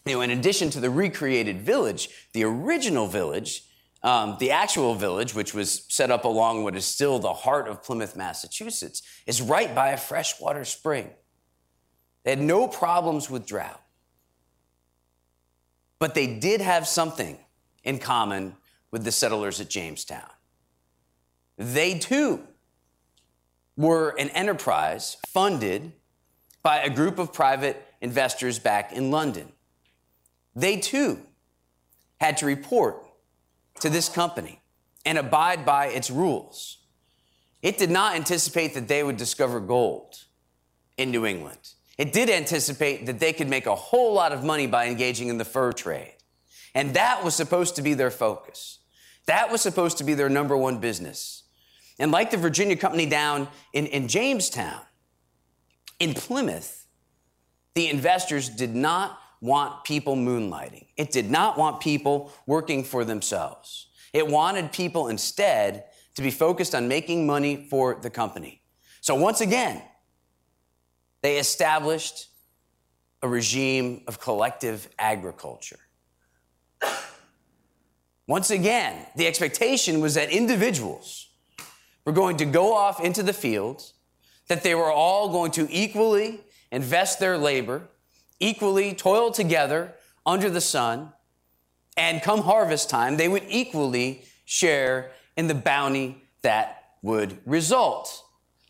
[0.07, 3.65] you know, in addition to the recreated village, the original village,
[4.03, 7.83] um, the actual village, which was set up along what is still the heart of
[7.83, 11.11] Plymouth, Massachusetts, is right by a freshwater spring.
[12.23, 13.81] They had no problems with drought.
[15.99, 17.39] But they did have something
[17.83, 18.57] in common
[18.91, 20.29] with the settlers at Jamestown.
[21.57, 22.47] They too
[23.75, 25.93] were an enterprise funded
[26.63, 29.54] by a group of private investors back in London.
[30.55, 31.21] They too
[32.21, 33.05] had to report
[33.81, 34.61] to this company
[35.05, 36.79] and abide by its rules.
[37.63, 40.25] It did not anticipate that they would discover gold
[40.97, 41.75] in New England.
[41.97, 45.39] It did anticipate that they could make a whole lot of money by engaging in
[45.39, 46.17] the fur trade.
[46.75, 48.81] And that was supposed to be their focus.
[49.27, 51.45] That was supposed to be their number one business.
[51.99, 54.81] And like the Virginia company down in, in Jamestown,
[56.01, 56.87] in Plymouth,
[57.75, 60.87] the investors did not want people moonlighting.
[60.97, 63.89] It did not want people working for themselves.
[64.15, 68.63] It wanted people instead to be focused on making money for the company.
[69.03, 69.83] So once again,
[71.21, 72.29] they established
[73.21, 75.81] a regime of collective agriculture.
[78.27, 81.29] Once again, the expectation was that individuals
[82.07, 83.93] were going to go off into the fields,
[84.49, 86.41] that they were all going to equally
[86.73, 87.91] invest their labor,
[88.41, 89.95] equally toil together
[90.27, 91.13] under the sun,
[91.97, 98.23] and come harvest time, they would equally share in the bounty that would result.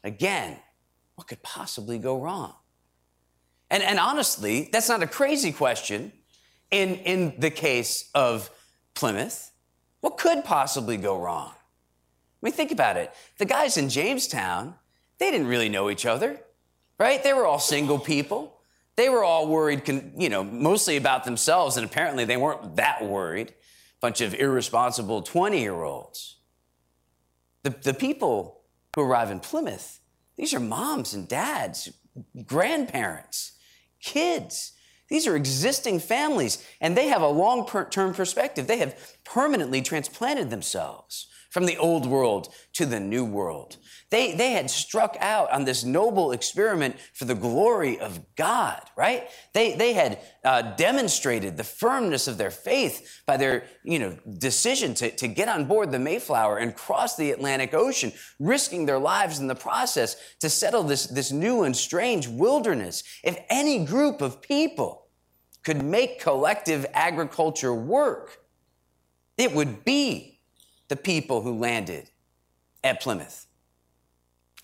[0.03, 0.59] Again,
[1.15, 2.55] what could possibly go wrong?
[3.71, 6.13] And, and honestly, that's not a crazy question
[6.71, 8.51] in, in the case of
[8.95, 9.53] Plymouth.
[10.01, 11.53] What could possibly go wrong?
[11.55, 11.59] I
[12.43, 13.13] mean, think about it.
[13.39, 14.75] The guys in Jamestown,
[15.19, 16.39] they didn't really know each other,
[16.99, 17.23] right?
[17.23, 18.54] They were all single people.
[18.97, 19.83] They were all worried,
[20.17, 23.55] you know, mostly about themselves, and apparently they weren't that worried.
[24.01, 26.39] Bunch of irresponsible 20 year olds.
[27.63, 28.61] The, the people
[28.95, 30.01] who arrive in Plymouth,
[30.37, 31.91] these are moms and dads,
[32.45, 33.53] grandparents,
[34.01, 34.73] kids.
[35.09, 38.67] These are existing families, and they have a long term perspective.
[38.67, 43.77] They have permanently transplanted themselves from the old world to the new world.
[44.11, 49.29] They, they had struck out on this noble experiment for the glory of God, right?
[49.53, 54.95] They, they had uh, demonstrated the firmness of their faith by their you know, decision
[54.95, 59.39] to, to get on board the Mayflower and cross the Atlantic Ocean, risking their lives
[59.39, 63.05] in the process to settle this, this new and strange wilderness.
[63.23, 65.07] If any group of people
[65.63, 68.41] could make collective agriculture work,
[69.39, 70.34] it would be
[70.89, 72.11] the people who landed
[72.83, 73.47] at Plymouth.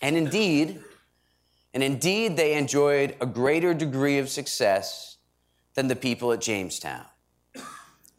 [0.01, 0.81] And indeed,
[1.73, 5.17] and indeed, they enjoyed a greater degree of success
[5.73, 7.05] than the people at Jamestown.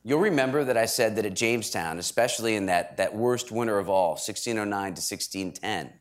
[0.05, 3.89] You'll remember that I said that at Jamestown, especially in that, that worst winter of
[3.89, 5.93] all, 1609 to 1610,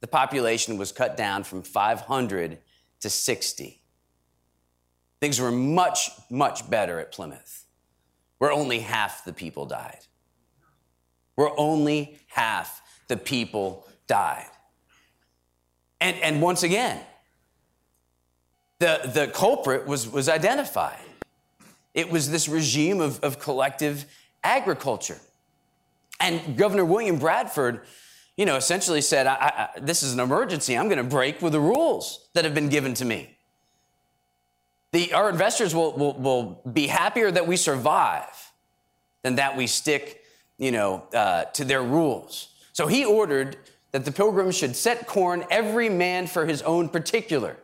[0.00, 2.58] the population was cut down from 500
[3.00, 3.82] to 60.
[5.20, 7.66] Things were much, much better at Plymouth,
[8.38, 10.06] where only half the people died.
[11.40, 14.44] Where only half the people died.
[15.98, 17.00] And, and once again,
[18.78, 21.00] the, the culprit was, was identified.
[21.94, 24.04] It was this regime of, of collective
[24.44, 25.16] agriculture.
[26.20, 27.80] And Governor William Bradford,
[28.36, 30.76] you know, essentially said, I, I, This is an emergency.
[30.76, 33.34] I'm going to break with the rules that have been given to me.
[34.92, 38.52] The, our investors will, will, will be happier that we survive
[39.22, 40.19] than that we stick,
[40.60, 42.50] you know, uh, to their rules.
[42.72, 43.56] So he ordered
[43.90, 47.56] that the pilgrims should set corn every man for his own particular,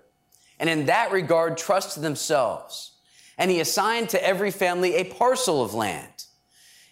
[0.58, 2.92] and in that regard trust themselves.
[3.38, 6.24] And he assigned to every family a parcel of land,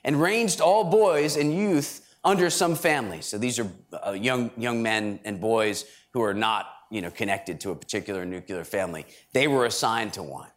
[0.05, 3.23] and ranged all boys and youth under some family.
[3.23, 3.69] So these are
[4.07, 8.25] uh, young young men and boys who are not you know connected to a particular
[8.25, 9.07] nuclear family.
[9.33, 10.51] They were assigned to one.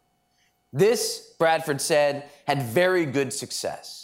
[0.72, 3.97] This, Bradford said, had very good success,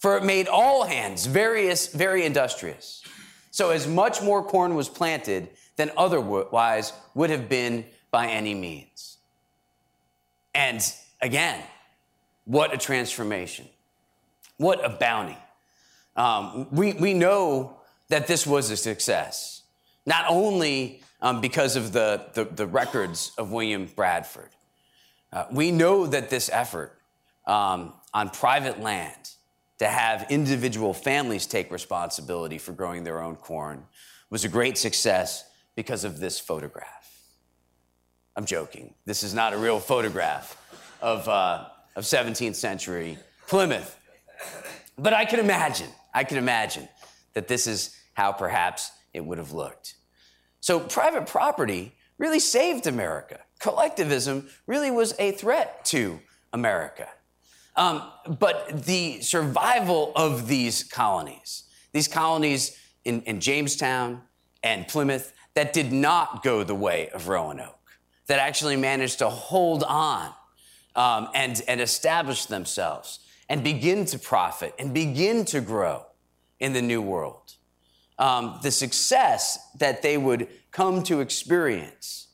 [0.00, 3.02] for it made all hands various, very industrious.
[3.52, 9.18] So, as much more corn was planted than otherwise would have been by any means.
[10.54, 10.82] And
[11.20, 11.62] again,
[12.44, 13.68] what a transformation.
[14.56, 15.38] What a bounty.
[16.16, 19.62] Um, we, we know that this was a success,
[20.04, 24.50] not only um, because of the, the, the, records of William Bradford.
[25.32, 26.98] Uh, we know that this effort
[27.46, 29.30] um, on private land
[29.80, 33.82] to have individual families take responsibility for growing their own corn
[34.28, 37.10] was a great success because of this photograph.
[38.36, 38.92] I'm joking.
[39.06, 40.54] This is not a real photograph
[41.00, 41.64] of, uh,
[41.96, 43.98] of 17th century Plymouth.
[44.98, 46.86] But I can imagine, I can imagine
[47.32, 49.94] that this is how perhaps it would have looked.
[50.60, 53.40] So private property really saved America.
[53.60, 56.20] Collectivism really was a threat to
[56.52, 57.08] America.
[57.80, 58.02] Um,
[58.38, 64.20] but the survival of these colonies, these colonies in, in Jamestown
[64.62, 67.78] and Plymouth, that did not go the way of Roanoke,
[68.26, 70.30] that actually managed to hold on
[70.94, 76.04] um, and, and establish themselves and begin to profit and begin to grow
[76.58, 77.54] in the New World.
[78.18, 82.28] Um, the success that they would come to experience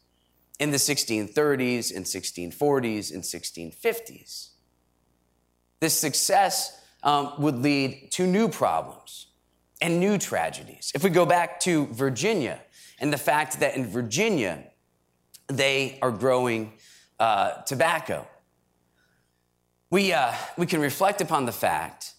[0.59, 4.49] in the 1630s and 1640s and 1650s
[5.81, 9.29] this success um, would lead to new problems
[9.81, 10.93] and new tragedies.
[10.95, 12.61] If we go back to Virginia
[12.99, 14.65] and the fact that in Virginia,
[15.49, 16.73] they are growing
[17.21, 18.27] uh, tobacco,
[19.91, 22.15] we, uh, we can reflect upon the fact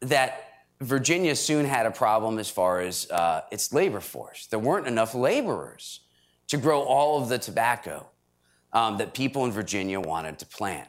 [0.00, 0.44] that
[0.80, 4.46] Virginia soon had a problem as far as uh, its labor force.
[4.46, 6.00] There weren't enough laborers
[6.46, 8.06] to grow all of the tobacco
[8.72, 10.88] um, that people in Virginia wanted to plant.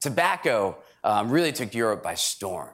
[0.00, 2.70] Tobacco um, really took Europe by storm.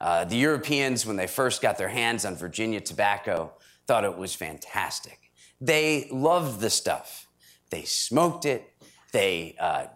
[0.00, 3.52] Uh, the Europeans, when they first got their hands on Virginia tobacco,
[3.86, 5.18] thought it was fantastic.
[5.60, 7.28] They loved the stuff.
[7.70, 8.68] They smoked it,
[9.12, 9.86] they uh,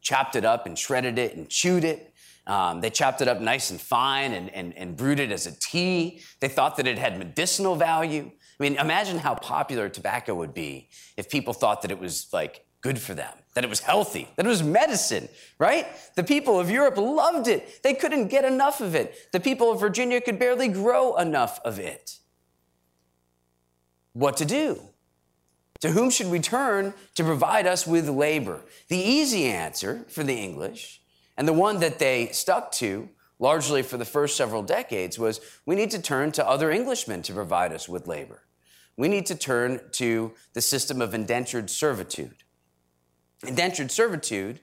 [0.00, 2.12] chopped it up and shredded it and chewed it.
[2.46, 5.52] Um, they chopped it up nice and fine and, and, and brewed it as a
[5.52, 6.20] tea.
[6.40, 8.30] They thought that it had medicinal value.
[8.30, 12.66] I mean, imagine how popular tobacco would be if people thought that it was like
[12.82, 15.28] good for them, that it was healthy, that it was medicine,
[15.58, 15.86] right?
[16.16, 17.82] The people of Europe loved it.
[17.82, 19.32] They couldn't get enough of it.
[19.32, 22.18] The people of Virginia could barely grow enough of it.
[24.12, 24.80] What to do?
[25.80, 28.62] To whom should we turn to provide us with labor?
[28.88, 31.00] The easy answer for the English,
[31.36, 35.74] and the one that they stuck to largely for the first several decades, was we
[35.74, 38.42] need to turn to other Englishmen to provide us with labor.
[38.96, 42.43] We need to turn to the system of indentured servitude.
[43.42, 44.60] Indentured servitude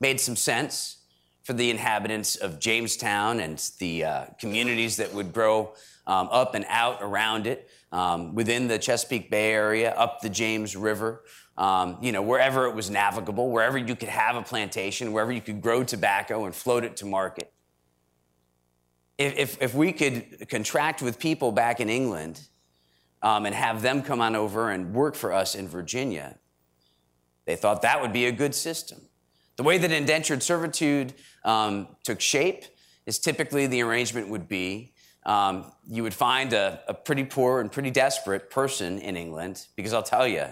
[0.00, 0.98] made some sense
[1.42, 5.74] for the inhabitants of Jamestown and the uh, communities that would grow
[6.06, 10.76] um, up and out around it, um, within the Chesapeake Bay area, up the James
[10.76, 11.22] River,
[11.56, 15.40] um, you know, wherever it was navigable, wherever you could have a plantation, wherever you
[15.40, 17.52] could grow tobacco and float it to market.
[19.18, 22.40] If, if, if we could contract with people back in England
[23.20, 26.38] um, and have them come on over and work for us in Virginia,
[27.44, 29.00] they thought that would be a good system.
[29.56, 31.14] The way that indentured servitude
[31.44, 32.64] um, took shape
[33.06, 34.92] is typically the arrangement would be
[35.24, 39.92] um, you would find a, a, pretty poor and pretty desperate person in England, because
[39.92, 40.46] I'll tell you,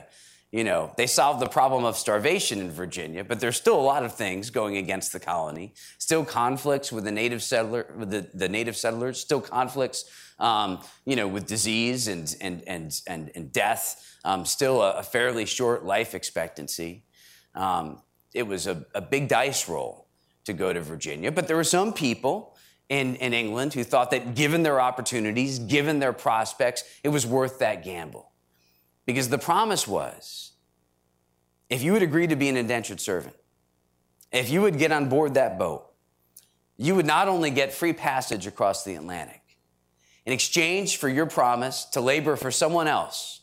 [0.52, 4.04] you know, they solved the problem of starvation in Virginia, but there's still a lot
[4.04, 5.74] of things going against the colony.
[5.98, 9.18] Still conflicts with the native settler, with the, the native settlers.
[9.18, 10.04] Still conflicts,
[10.40, 15.02] um, you know, with disease and and and and, and death um, still a, a,
[15.02, 17.04] fairly short life expectancy.
[17.54, 18.02] Um,
[18.34, 20.06] it was a, a, big dice roll
[20.44, 22.56] to go to Virginia, but there were some people
[22.88, 27.58] in, in England who thought that given their opportunities, given their prospects, it was worth
[27.60, 28.30] that gamble.
[29.06, 30.52] Because the promise was
[31.68, 33.36] if you would agree to be an indentured servant,
[34.32, 35.86] if you would get on board that boat,
[36.76, 39.39] you would not only get free passage across the Atlantic,
[40.26, 43.40] in exchange for your promise to labor for someone else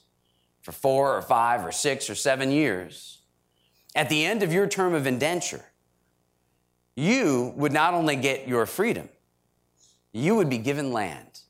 [0.62, 3.20] for four or five or six or seven years,
[3.96, 5.66] at the end of your term of indenture,
[6.96, 9.08] you would not only get your freedom,
[10.12, 11.42] you would be given land.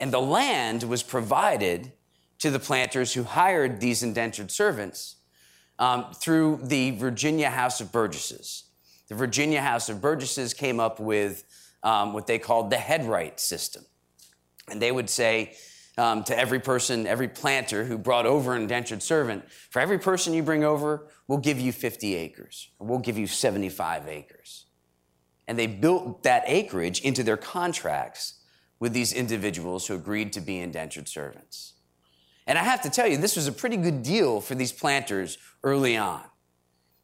[0.00, 1.92] And the land was provided
[2.38, 5.16] to the planters who hired these indentured servants
[5.78, 8.64] um, through the Virginia House of Burgesses.
[9.08, 11.44] The Virginia House of Burgesses came up with
[11.82, 13.84] um, what they called the headright system.
[14.70, 15.54] And they would say,
[15.96, 19.44] um, to every person, every planter who brought over an indentured servant.
[19.70, 23.26] For every person you bring over, we'll give you 50 acres, or we'll give you
[23.26, 24.66] 75 acres.
[25.46, 28.40] And they built that acreage into their contracts
[28.80, 31.74] with these individuals who agreed to be indentured servants.
[32.46, 35.38] And I have to tell you, this was a pretty good deal for these planters
[35.62, 36.22] early on,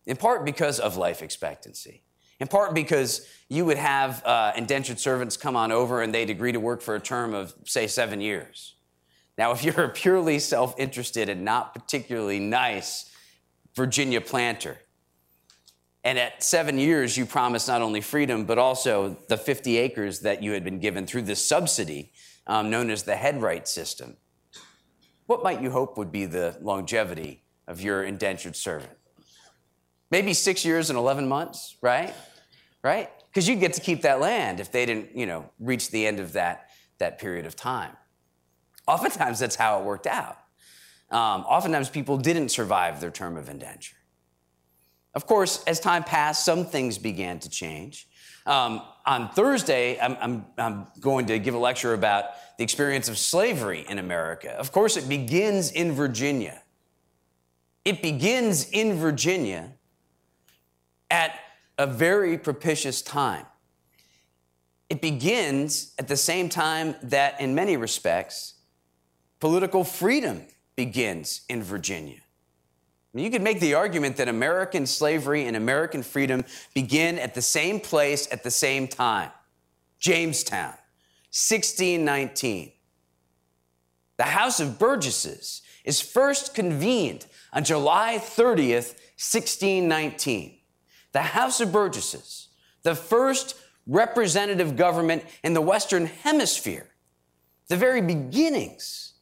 [0.05, 2.03] in part because of life expectancy,
[2.41, 6.53] in part because you would have uh, indentured servants come on over and they'd agree
[6.53, 8.77] to work for a term of, say, seven years.
[9.37, 13.11] Now, if you're a purely self interested and not particularly nice
[13.75, 14.79] Virginia planter,
[16.03, 20.43] and at seven years you promised not only freedom, but also the 50 acres that
[20.43, 22.13] you had been given through this subsidy
[22.47, 24.17] um, known as the headright system,
[25.27, 28.97] what might you hope would be the longevity of your indentured servant?
[30.11, 32.13] Maybe six years and 11 months, right?
[32.83, 33.11] Right?
[33.29, 36.19] Because you'd get to keep that land if they didn't, you know, reach the end
[36.19, 37.93] of that, that period of time.
[38.87, 40.39] Oftentimes, that's how it worked out.
[41.11, 43.97] Um, oftentimes, people didn't survive their term of indenture.
[45.15, 48.09] Of course, as time passed, some things began to change.
[48.47, 52.27] Um, on Thursday, I'm, I'm, I'm, going to give a lecture about
[52.59, 54.51] the experience of slavery in America.
[54.51, 56.63] Of course, it begins in Virginia.
[57.85, 59.73] It begins in Virginia
[61.11, 61.39] at
[61.81, 63.47] a very propitious time.
[64.89, 68.55] It begins at the same time that, in many respects,
[69.41, 70.43] Political freedom
[70.77, 72.21] begins in Virginia.
[73.15, 77.81] You could make the argument that American slavery and American freedom begin at the same
[77.81, 79.31] place at the same time
[79.99, 80.75] Jamestown,
[81.33, 82.73] 1619.
[84.19, 90.60] The House of Burgesses is first convened on July 30th, 1619.
[91.13, 92.49] The House of Burgesses,
[92.83, 93.57] the first
[93.87, 96.87] representative government in the Western Hemisphere,
[97.69, 99.15] the very beginnings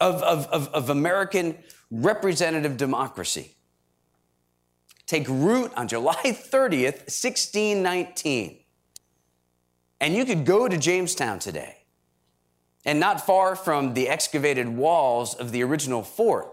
[0.00, 1.56] of, of, of, of American
[1.90, 3.54] representative democracy
[5.10, 8.58] take root on July 30th, 1619.
[10.00, 11.78] And you could go to Jamestown today,
[12.86, 16.46] and not far from the excavated walls of the original fort,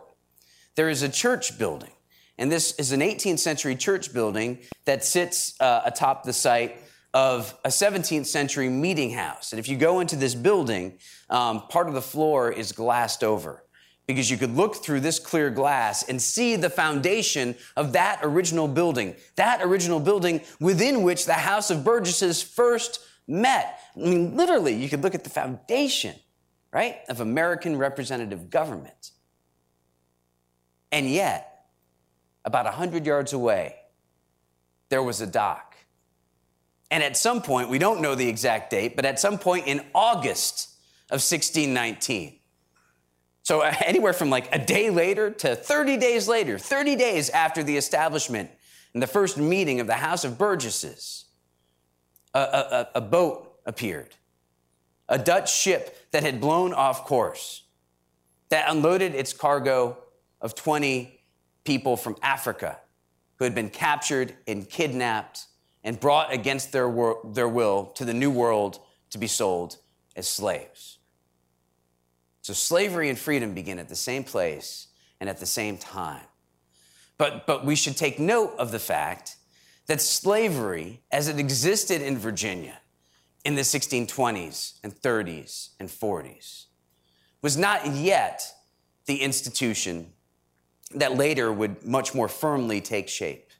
[0.75, 1.91] there is a church building.
[2.37, 6.77] And this is an 18th century church building that sits uh, atop the site
[7.13, 9.51] of a 17th century meeting house.
[9.51, 13.63] And if you go into this building, um, part of the floor is glassed over
[14.07, 18.67] because you could look through this clear glass and see the foundation of that original
[18.67, 23.79] building, that original building within which the House of Burgesses first met.
[23.95, 26.15] I mean, literally, you could look at the foundation,
[26.71, 29.11] right, of American representative government.
[30.91, 31.56] And yet,
[32.47, 33.75] about 100 yards away,
[34.87, 35.75] there was a dock.
[36.89, 39.81] And at some point, we don't know the exact date, but at some point in
[39.93, 40.69] August
[41.09, 42.39] of 1619,
[43.43, 47.75] so anywhere from like a day later to 30 days later, 30 days after the
[47.75, 48.49] establishment
[48.93, 51.25] and the first meeting of the House of Burgesses,
[52.33, 54.15] a, a, a boat appeared,
[55.09, 57.63] a Dutch ship that had blown off course,
[58.47, 59.97] that unloaded its cargo
[60.39, 61.16] of 20
[61.67, 62.79] people from Africa
[63.35, 65.47] who had been captured and kidnapped
[65.83, 69.75] and brought against their, wor- their will to the New World to be sold
[70.15, 70.97] as slaves.
[72.41, 74.87] So slavery and freedom begin at the same place
[75.19, 76.23] and at the same time.
[77.17, 79.35] But, but we should take note of the fact
[79.87, 82.77] that slavery, as it existed in Virginia
[83.43, 86.67] in the 1620s and 30s and 40s,
[87.41, 88.53] was not yet
[89.05, 90.13] the institution
[90.95, 93.51] that later would much more firmly take shape.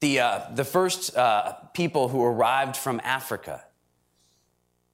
[0.00, 3.64] The, uh, the first uh, people who arrived from Africa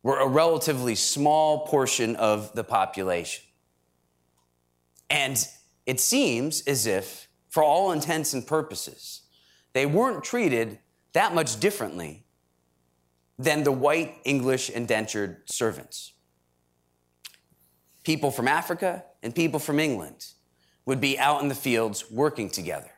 [0.03, 3.45] were a relatively small portion of the population.
[5.09, 5.47] And
[5.85, 9.23] it seems as if, for all intents and purposes,
[9.73, 10.81] they weren't treated
[11.13, 12.25] that much differently
[13.39, 16.13] than the white English indentured servants.
[18.03, 20.27] People from Africa and people from England
[20.87, 22.91] would be out in the fields working together.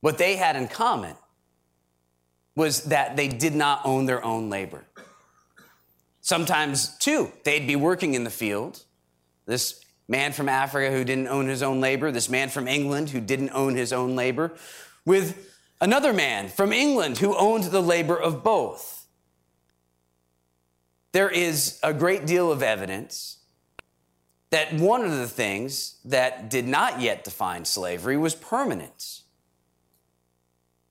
[0.00, 1.16] What they had in common
[2.54, 4.84] was that they did not own their own labor.
[6.20, 8.82] Sometimes, too, they'd be working in the field.
[9.46, 13.20] This man from Africa who didn't own his own labor, this man from England who
[13.20, 14.52] didn't own his own labor,
[15.04, 19.06] with another man from England who owned the labor of both.
[21.12, 23.37] There is a great deal of evidence
[24.50, 29.24] that one of the things that did not yet define slavery was permanence.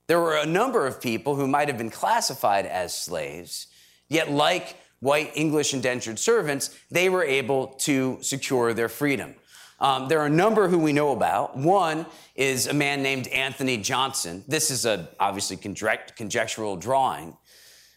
[0.08, 3.68] There were a number of people who might have been classified as slaves,
[4.08, 9.36] yet, like white English indentured servants, they were able to secure their freedom.
[9.80, 11.56] Um, there are a number who we know about.
[11.56, 14.44] One is a man named Anthony Johnson.
[14.48, 17.38] This is a obviously conject- conjectural drawing,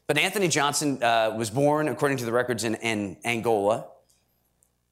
[0.07, 3.87] but Anthony Johnson uh, was born, according to the records, in, in Angola.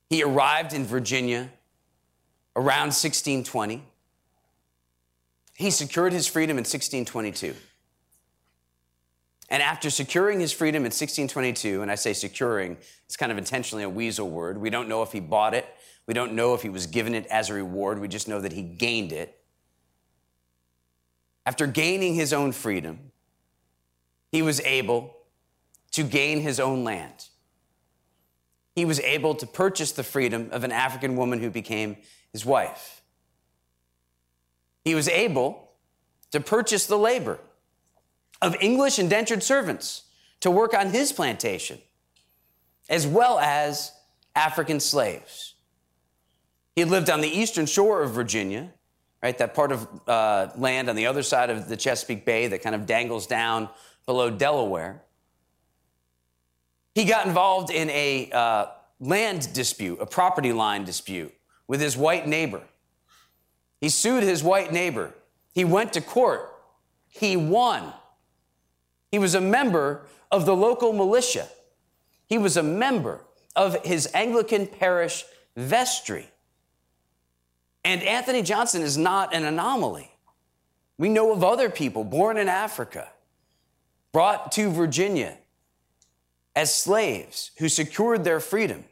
[0.08, 1.50] He arrived in Virginia
[2.56, 3.82] around 1620.
[5.54, 7.54] He secured his freedom in 1622.
[9.50, 13.82] And after securing his freedom in 1622, and I say securing, it's kind of intentionally
[13.82, 14.58] a weasel word.
[14.58, 15.66] We don't know if he bought it.
[16.06, 17.98] We don't know if he was given it as a reward.
[17.98, 19.38] We just know that he gained it.
[21.46, 23.12] After gaining his own freedom,
[24.30, 25.16] he was able
[25.92, 27.27] to gain his own land
[28.78, 31.96] he was able to purchase the freedom of an African woman who became
[32.32, 33.02] his wife.
[34.84, 35.72] He was able
[36.30, 37.40] to purchase the labor
[38.40, 40.04] of English indentured servants
[40.38, 41.80] to work on his plantation,
[42.88, 43.90] as well as
[44.36, 45.54] African slaves.
[46.76, 48.72] He lived on the eastern shore of Virginia,
[49.20, 52.62] right, that part of uh, land on the other side of the Chesapeake Bay that
[52.62, 53.70] kind of dangles down
[54.06, 55.02] below Delaware.
[56.98, 58.66] He got involved in a uh,
[58.98, 61.32] land dispute, a property line dispute
[61.68, 62.60] with his white neighbor.
[63.80, 65.14] He sued his white neighbor.
[65.54, 66.52] He went to court.
[67.06, 67.92] He won.
[69.12, 71.46] He was a member of the local militia.
[72.26, 73.20] He was a member
[73.54, 75.24] of his Anglican parish
[75.56, 76.28] vestry.
[77.84, 80.10] And Anthony Johnson is not an anomaly.
[80.98, 83.08] We know of other people born in Africa,
[84.10, 85.38] brought to Virginia
[86.54, 88.84] as slaves who secured their freedom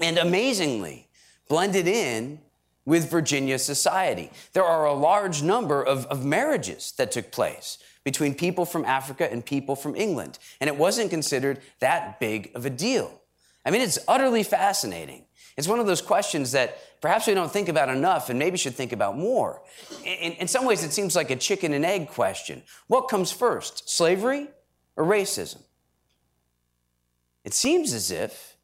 [0.00, 1.08] and amazingly
[1.48, 2.40] blended in
[2.84, 4.30] with Virginia society.
[4.54, 9.30] There are a large number of, of marriages that took place between people from Africa
[9.30, 13.20] and people from England, and it wasn't considered that big of a deal.
[13.66, 15.24] I mean, it's utterly fascinating.
[15.58, 18.74] It's one of those questions that perhaps we don't think about enough and maybe should
[18.74, 19.60] think about more.
[20.04, 22.62] In, in some ways, it seems like a chicken and egg question.
[22.86, 24.46] What comes first, slavery
[24.96, 25.62] or racism.
[27.48, 28.58] It seems as if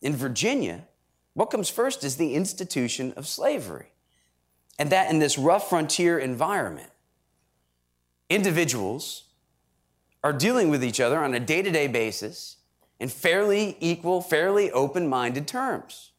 [0.00, 0.84] in Virginia,
[1.34, 3.88] what comes first is the institution of slavery.
[4.78, 6.88] And that in this rough frontier environment,
[8.30, 9.24] individuals
[10.24, 12.56] are dealing with each other on a day to day basis
[12.98, 16.12] in fairly equal, fairly open minded terms.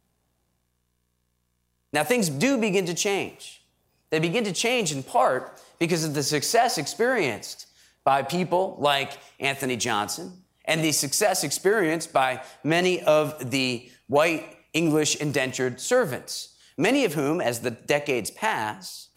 [1.93, 3.63] Now, things do begin to change.
[4.11, 7.65] They begin to change in part because of the success experienced
[8.03, 15.15] by people like Anthony Johnson and the success experienced by many of the white English
[15.15, 19.09] indentured servants, many of whom, as the decades pass,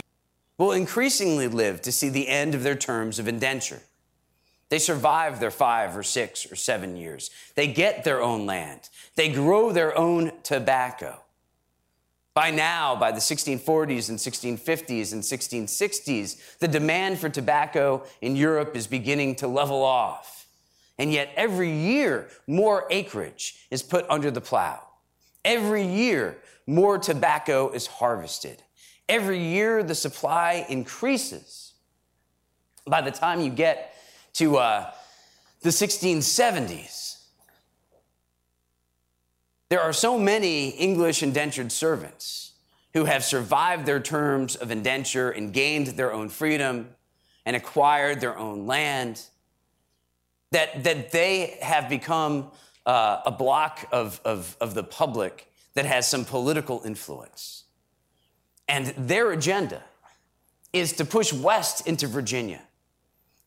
[0.57, 3.81] will increasingly live to see the end of their terms of indenture.
[4.69, 7.29] They survive their five or six or seven years.
[7.55, 8.89] They get their own land.
[9.15, 11.21] They grow their own tobacco.
[12.33, 18.75] By now, by the 1640s and 1650s and 1660s, the demand for tobacco in Europe
[18.75, 20.36] is beginning to level off.
[20.99, 24.81] And yet, every year, more acreage is put under the plow.
[25.45, 28.63] Every year, more tobacco is harvested.
[29.07, 31.73] Every year, the supply increases.
[32.85, 33.93] By the time you get
[34.33, 34.91] to uh,
[35.61, 37.17] the 1670s,
[39.69, 42.53] there are so many English indentured servants
[42.93, 46.89] who have survived their terms of indenture and gained their own freedom
[47.45, 49.21] and acquired their own land
[50.51, 52.51] that, that they have become
[52.85, 57.65] uh, a block of, of, of the public that has some political influence.
[58.67, 59.83] And their agenda
[60.73, 62.61] is to push west into Virginia,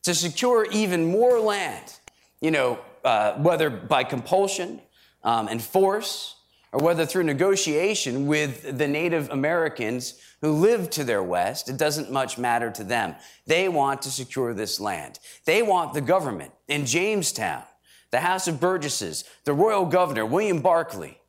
[0.03, 1.93] to secure even more land,
[2.39, 4.81] you know, uh, whether by compulsion
[5.23, 6.35] um, and force,
[6.71, 12.11] or whether through negotiation with the Native Americans who live to their west, it doesn't
[12.11, 13.15] much matter to them.
[13.45, 15.19] They want to secure this land.
[15.45, 17.63] They want the government in Jamestown,
[18.11, 21.19] the House of Burgesses, the royal governor, William Berkeley.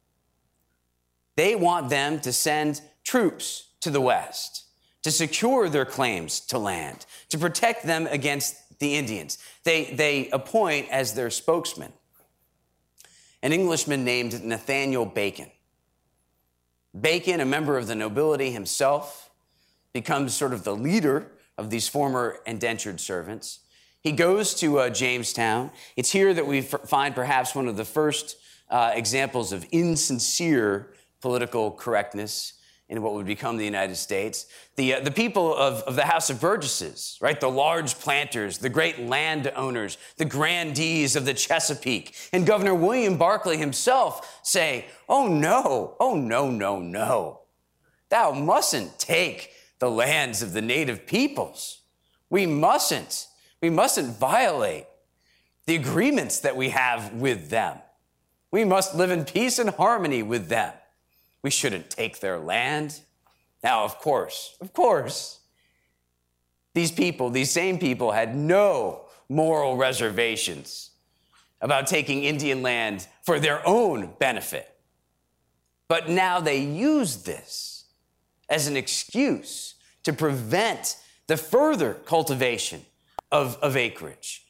[1.36, 4.62] They want them to send troops to the west
[5.02, 9.38] to secure their claims to land, to protect them against the Indians.
[9.64, 11.92] They, they appoint as their spokesman
[13.42, 15.50] an Englishman named Nathaniel Bacon.
[16.98, 19.30] Bacon, a member of the nobility himself,
[19.92, 23.60] becomes sort of the leader of these former indentured servants.
[24.00, 25.70] He goes to uh, Jamestown.
[25.96, 28.36] It's here that we f- find perhaps one of the first
[28.68, 32.54] uh, examples of insincere political correctness
[32.92, 34.44] in what would become the United States.
[34.76, 37.40] The, uh, the people of, of the House of Burgesses, right?
[37.40, 43.56] The large planters, the great landowners, the grandees of the Chesapeake, and Governor William Berkeley
[43.56, 47.40] himself say, Oh no, oh no, no, no.
[48.10, 51.80] Thou mustn't take the lands of the native peoples.
[52.28, 53.26] We mustn't.
[53.62, 54.84] We mustn't violate
[55.64, 57.78] the agreements that we have with them.
[58.50, 60.74] We must live in peace and harmony with them.
[61.42, 63.00] We shouldn't take their land.
[63.62, 65.40] Now, of course, of course,
[66.74, 70.90] these people, these same people, had no moral reservations
[71.60, 74.68] about taking Indian land for their own benefit.
[75.88, 77.84] But now they use this
[78.48, 82.84] as an excuse to prevent the further cultivation
[83.30, 84.44] of, of acreage.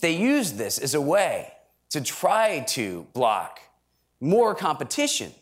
[0.00, 1.52] They use this as a way
[1.90, 3.60] to try to block
[4.20, 5.32] more competition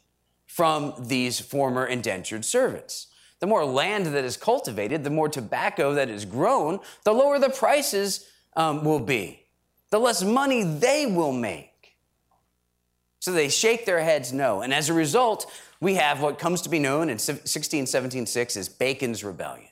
[0.55, 3.09] from these former indentured servants.
[3.41, 7.51] The more land that is cultivated, the more tobacco that is grown, the lower the
[7.51, 8.25] prices
[8.55, 9.47] um, will be,
[9.91, 11.97] the less money they will make.
[13.19, 14.63] So they shake their heads no.
[14.63, 15.51] And as a result,
[15.81, 18.23] we have what comes to be known in 1617
[18.57, 19.71] as Bacon's Rebellion.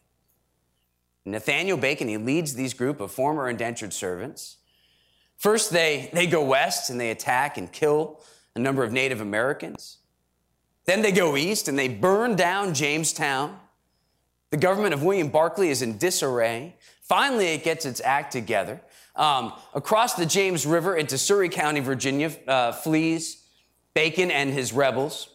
[1.24, 4.56] Nathaniel Bacon, he leads these group of former indentured servants.
[5.38, 8.20] First, they, they go west and they attack and kill
[8.56, 9.98] a number of Native Americans.
[10.84, 13.58] Then they go east and they burn down Jamestown.
[14.50, 16.74] The government of William Berkeley is in disarray.
[17.02, 18.80] Finally, it gets its act together.
[19.14, 23.42] Um, across the James River into Surry County, Virginia, uh, flees
[23.94, 25.28] Bacon and his rebels.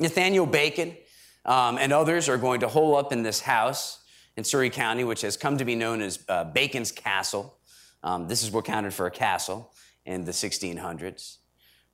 [0.00, 0.96] Nathaniel Bacon
[1.44, 4.00] um, and others are going to hole up in this house
[4.36, 7.56] in Surry County, which has come to be known as uh, Bacon's Castle.
[8.02, 9.72] Um, this is what counted for a castle
[10.04, 11.38] in the 1600s.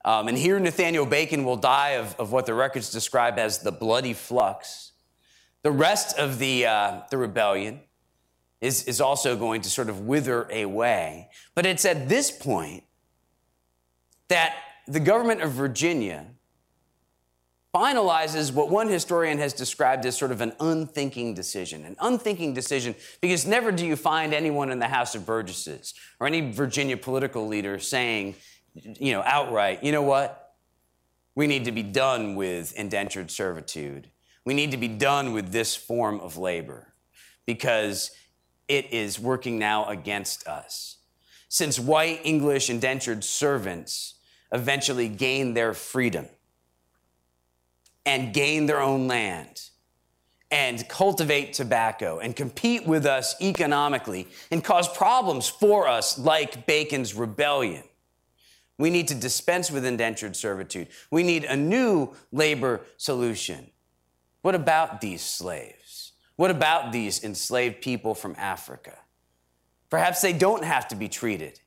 [0.05, 3.73] Um, and here Nathaniel Bacon will die of, of what the records describe as the
[3.73, 4.93] bloody flux.
[5.63, 7.81] The rest of the, uh, the rebellion
[8.61, 11.29] is, is also going to sort of wither away.
[11.55, 12.85] But it's at this point
[14.29, 14.55] that
[14.87, 16.27] the government of Virginia
[17.75, 21.85] finalizes what one historian has described as sort of an unthinking decision.
[21.85, 26.27] An unthinking decision because never do you find anyone in the House of Burgesses or
[26.27, 28.35] any Virginia political leader saying,
[28.75, 30.55] you know, outright, you know what?
[31.35, 34.11] We need to be done with indentured servitude.
[34.45, 36.95] We need to be done with this form of labor
[37.47, 38.11] because
[38.69, 40.99] it is working now against us.
[41.49, 44.15] Since white English indentured servants
[44.53, 46.29] eventually gain their freedom,
[48.07, 49.63] and gain their own land
[50.51, 57.15] and cultivate tobacco and compete with us economically and cause problems for us like Bacon's
[57.15, 57.85] rebellion.
[58.81, 60.89] We need to dispense with indentured servitude.
[61.11, 63.71] We need a new labor solution.
[64.41, 66.13] What about these slaves?
[66.37, 68.97] What about these enslaved people from Africa?
[69.91, 71.61] Perhaps they don't have to be treated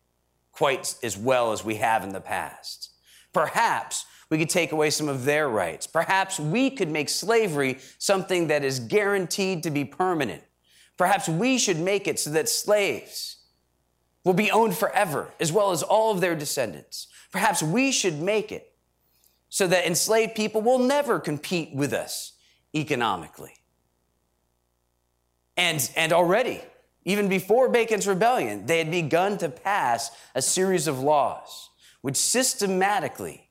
[0.51, 2.89] quite as well as we have in the past.
[3.31, 5.85] Perhaps we could take away some of their rights.
[5.85, 10.41] Perhaps we could make slavery something that is guaranteed to be permanent.
[10.97, 13.42] Perhaps we should make it so that slaves
[14.23, 17.07] will be owned forever, as well as all of their descendants.
[17.31, 18.73] Perhaps we should make it
[19.49, 22.33] so that enslaved people will never compete with us
[22.73, 23.53] economically.
[25.57, 26.61] And, and already,
[27.05, 31.69] even before Bacon's Rebellion, they had begun to pass a series of laws
[32.01, 33.49] which systematically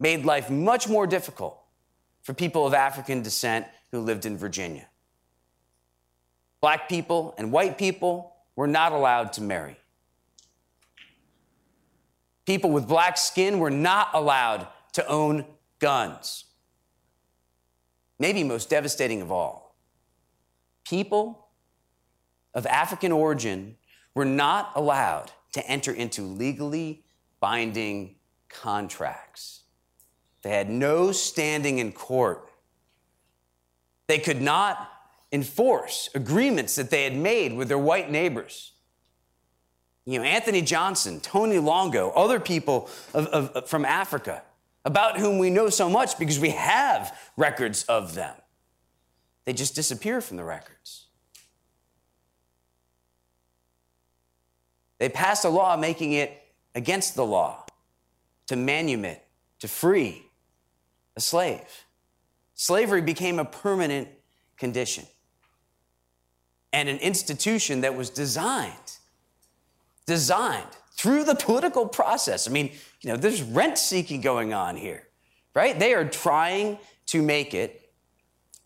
[0.00, 1.58] made life much more difficult
[2.22, 4.88] for people of African descent who lived in Virginia.
[6.60, 9.76] Black people and white people were not allowed to marry.
[12.46, 15.44] People with black skin were not allowed to own
[15.78, 16.44] guns.
[18.18, 19.76] Maybe most devastating of all,
[20.84, 21.48] people
[22.52, 23.76] of African origin
[24.14, 27.04] were not allowed to enter into legally
[27.40, 28.14] binding
[28.48, 29.62] contracts.
[30.42, 32.50] They had no standing in court.
[34.06, 34.90] They could not
[35.34, 38.70] enforce agreements that they had made with their white neighbors.
[40.06, 44.42] You know, Anthony Johnson, Tony Longo, other people of, of, from Africa,
[44.84, 48.36] about whom we know so much because we have records of them.
[49.44, 51.06] They just disappear from the records.
[54.98, 56.40] They passed a law making it
[56.76, 57.64] against the law
[58.46, 59.18] to manumit,
[59.58, 60.26] to free
[61.16, 61.86] a slave.
[62.54, 64.08] Slavery became a permanent
[64.56, 65.06] condition
[66.74, 68.98] and an institution that was designed,
[70.06, 70.66] designed
[70.96, 72.48] through the political process.
[72.48, 75.06] I mean, you know, there's rent seeking going on here,
[75.54, 75.78] right?
[75.78, 77.92] They are trying to make it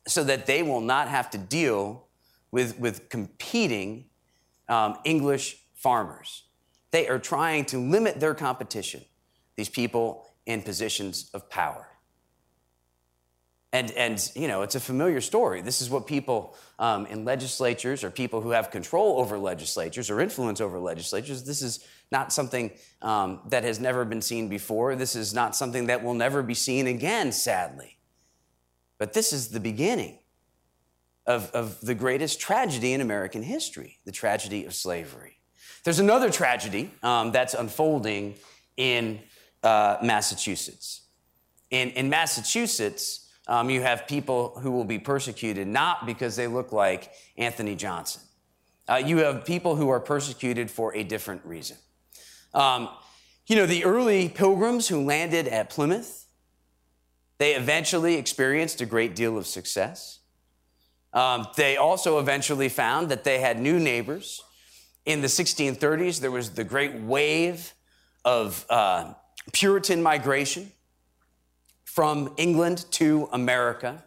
[0.06, 2.06] so that they will not have to deal
[2.50, 4.06] with, with competing
[4.70, 6.44] um, English farmers.
[6.92, 9.04] They are trying to limit their competition,
[9.56, 11.87] these people in positions of power.
[13.72, 15.60] And, and, you know, it's a familiar story.
[15.60, 20.20] This is what people um, in legislatures or people who have control over legislatures or
[20.20, 22.70] influence over legislatures, this is not something
[23.02, 24.96] um, that has never been seen before.
[24.96, 27.98] This is not something that will never be seen again, sadly.
[28.96, 30.18] But this is the beginning
[31.26, 35.36] of, of the greatest tragedy in American history the tragedy of slavery.
[35.84, 38.36] There's another tragedy um, that's unfolding
[38.78, 39.20] in
[39.62, 41.02] uh, Massachusetts.
[41.70, 46.70] In, in Massachusetts, um, you have people who will be persecuted not because they look
[46.70, 48.22] like Anthony Johnson.
[48.86, 51.76] Uh, you have people who are persecuted for a different reason.
[52.54, 52.88] Um,
[53.46, 56.26] you know, the early pilgrims who landed at Plymouth,
[57.38, 60.20] they eventually experienced a great deal of success.
[61.14, 64.42] Um, they also eventually found that they had new neighbors.
[65.06, 67.72] In the 1630s, there was the great wave
[68.24, 69.14] of uh,
[69.52, 70.70] Puritan migration
[71.98, 74.04] from England to America,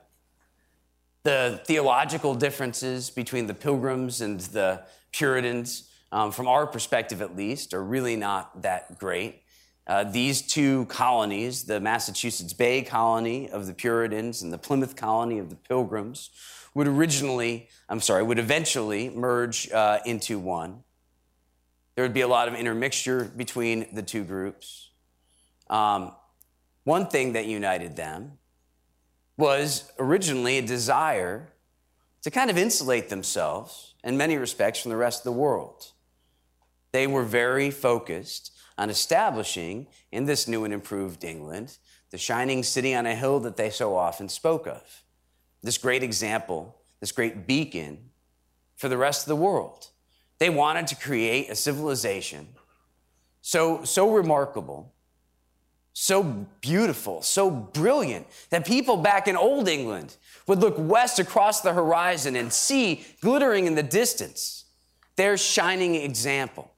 [1.23, 4.81] the theological differences between the Pilgrims and the
[5.11, 9.41] Puritans, um, from our perspective at least, are really not that great.
[9.87, 15.37] Uh, these two colonies, the Massachusetts Bay colony of the Puritans and the Plymouth colony
[15.37, 16.29] of the Pilgrims,
[16.73, 20.85] would originally, I'm sorry, would eventually merge uh, into one.
[21.95, 24.91] There would be a lot of intermixture between the two groups.
[25.69, 26.13] Um,
[26.83, 28.37] one thing that united them
[29.37, 31.53] was originally a desire
[32.21, 35.91] to kind of insulate themselves in many respects from the rest of the world.
[36.91, 41.77] They were very focused on establishing in this new and improved England
[42.09, 45.03] the shining city on a hill that they so often spoke of.
[45.63, 48.09] This great example, this great beacon
[48.75, 49.87] for the rest of the world.
[50.37, 52.49] They wanted to create a civilization
[53.41, 54.90] so, so remarkable
[55.93, 56.23] so
[56.61, 60.15] beautiful, so brilliant, that people back in Old England
[60.47, 64.65] would look west across the horizon and see glittering in the distance
[65.15, 66.71] their shining example.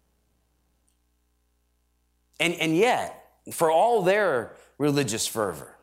[2.39, 5.78] And, and yet, for all their religious fervor,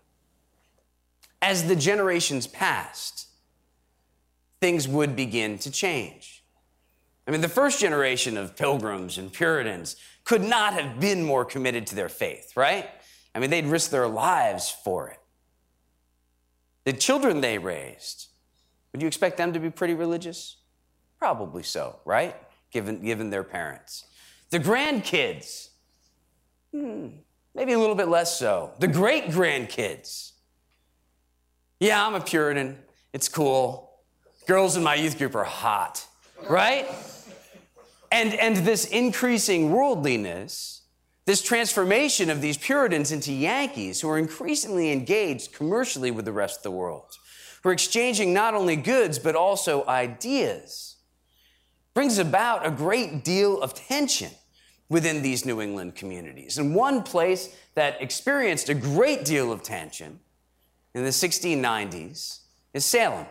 [1.40, 3.28] as the generations passed,
[4.60, 6.44] things would begin to change.
[7.26, 11.86] I mean, the first generation of pilgrims and Puritans could not have been more committed
[11.86, 12.90] to their faith, right?
[13.34, 15.18] I mean, they'd risk their lives for it.
[16.84, 18.28] The children they raised,
[18.92, 20.56] would you expect them to be pretty religious?
[21.18, 22.34] Probably so, right?
[22.72, 24.04] Given, given their parents.
[24.50, 25.68] The grandkids,
[26.72, 27.08] hmm,
[27.54, 28.72] maybe a little bit less so.
[28.78, 30.32] The great grandkids,
[31.78, 32.78] yeah, I'm a Puritan.
[33.12, 33.90] It's cool.
[34.46, 36.06] Girls in my youth group are hot,
[36.48, 36.86] right?
[38.12, 40.79] And, and this increasing worldliness,
[41.30, 46.56] this transformation of these Puritans into Yankees who are increasingly engaged commercially with the rest
[46.56, 47.14] of the world,
[47.62, 50.96] who are exchanging not only goods, but also ideas,
[51.94, 54.32] brings about a great deal of tension
[54.88, 56.58] within these New England communities.
[56.58, 60.18] And one place that experienced a great deal of tension
[60.96, 62.40] in the 1690s
[62.74, 63.26] is Salem.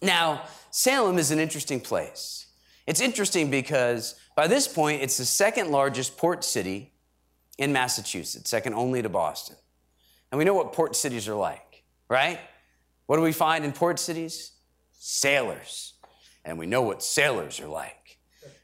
[0.00, 2.46] Now, Salem is an interesting place.
[2.86, 6.92] It's interesting because by this point, it's the second largest port city
[7.58, 9.56] in Massachusetts, second only to Boston.
[10.30, 12.38] And we know what port cities are like, right?
[13.06, 14.52] What do we find in port cities?
[14.92, 15.94] Sailors.
[16.44, 18.18] And we know what sailors are like.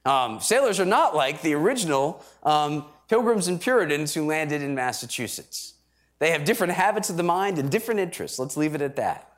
[0.05, 5.75] Um, sailors are not like the original um, pilgrims and Puritans who landed in Massachusetts.
[6.21, 8.39] They have different habits of the mind and different interests.
[8.39, 9.29] Let's leave it at that.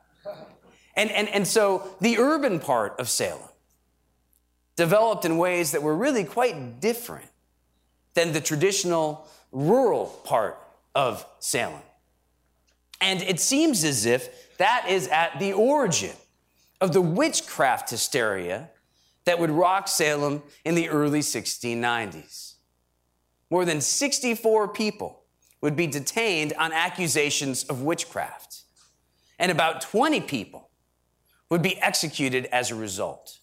[0.95, 3.41] And, and, and so the urban part of Salem
[4.77, 7.27] developed in ways that were really quite different
[8.13, 10.57] than the traditional rural part
[10.95, 11.81] of Salem.
[13.01, 16.15] And it seems as if that is at the origin
[16.79, 18.69] of the witchcraft hysteria
[19.25, 22.53] that would rock Salem in the early 1690s.
[23.49, 25.23] More than 64 people
[25.61, 28.63] would be detained on accusations of witchcraft,
[29.39, 30.69] and about 20 people
[31.49, 33.39] would be executed as a result.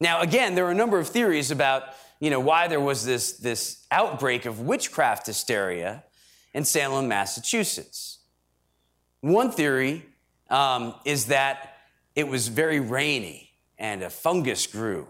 [0.00, 1.84] Now, again, there are a number of theories about
[2.20, 6.04] you know, why there was this, this outbreak of witchcraft hysteria
[6.52, 8.18] in Salem, Massachusetts.
[9.22, 10.04] One theory
[10.50, 11.76] um, is that
[12.14, 15.06] it was very rainy and a fungus grew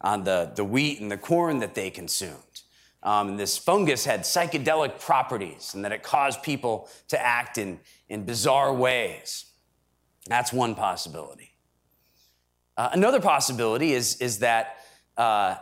[0.00, 2.62] on the, the wheat and the corn that they consumed.
[3.02, 8.24] Um, this fungus had psychedelic properties and that it caused people to act in, in
[8.24, 9.46] bizarre ways.
[10.26, 11.47] That's one possibility.
[12.78, 14.76] Uh, another possibility is, is that,
[15.16, 15.56] uh,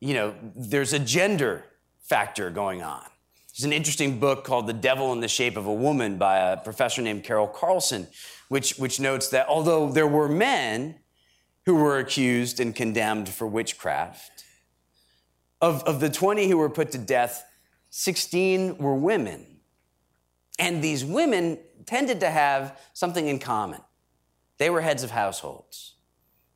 [0.00, 1.64] you know, there's a gender
[2.00, 3.04] factor going on.
[3.56, 6.56] There's an interesting book called The Devil in the Shape of a Woman by a
[6.56, 8.08] professor named Carol Karlsen,
[8.48, 10.96] which, which notes that although there were men
[11.66, 14.44] who were accused and condemned for witchcraft,
[15.60, 17.44] of, of the 20 who were put to death,
[17.90, 19.46] 16 were women.
[20.58, 23.80] And these women tended to have something in common.
[24.58, 25.95] They were heads of households.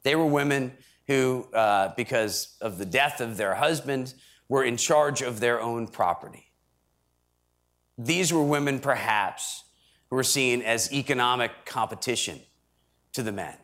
[0.02, 0.72] They were women
[1.06, 4.14] who, uh, because of the death of their husband,
[4.48, 6.46] were in charge of their own property.
[7.98, 9.64] These were women, perhaps,
[10.08, 12.40] who were seen as economic competition
[13.12, 13.54] to the men.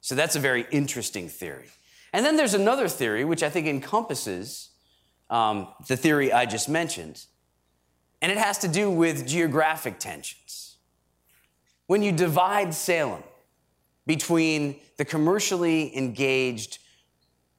[0.00, 1.68] So that's a very interesting theory.
[2.12, 4.70] And then there's another theory, which I think encompasses
[5.30, 7.24] um, the theory I just mentioned,
[8.20, 10.76] and it has to do with geographic tensions.
[11.86, 13.22] When you divide Salem
[14.06, 16.78] between the commercially engaged,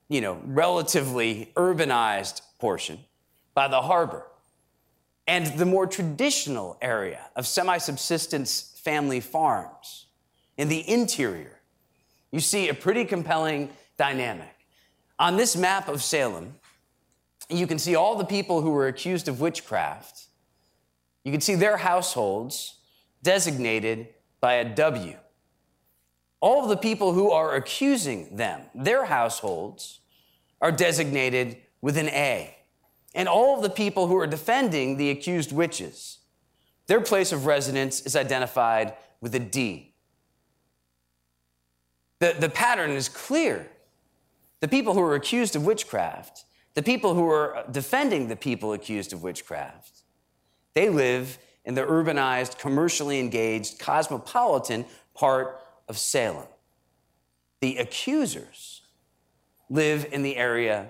[0.09, 2.99] you know, relatively urbanized portion
[3.53, 4.25] by the harbor
[5.27, 10.05] and the more traditional area of semi subsistence family farms
[10.57, 11.59] in the interior,
[12.31, 14.53] you see a pretty compelling dynamic.
[15.17, 16.55] On this map of Salem,
[17.49, 20.27] you can see all the people who were accused of witchcraft.
[21.23, 22.75] You can see their households
[23.23, 24.07] designated
[24.41, 25.17] by a W.
[26.45, 30.01] All of the people who are accusing them, their households,
[30.61, 32.55] are designated with an A.
[33.15, 36.19] And all of the people who are defending the accused witches,
[36.85, 39.95] their place of residence is identified with a D.
[42.19, 43.67] The, the pattern is clear.
[44.59, 49.13] The people who are accused of witchcraft, the people who are defending the people accused
[49.13, 50.03] of witchcraft,
[50.75, 54.85] they live in the urbanized, commercially engaged, cosmopolitan
[55.15, 56.47] part of Salem.
[57.61, 58.81] The accusers
[59.69, 60.87] live in the area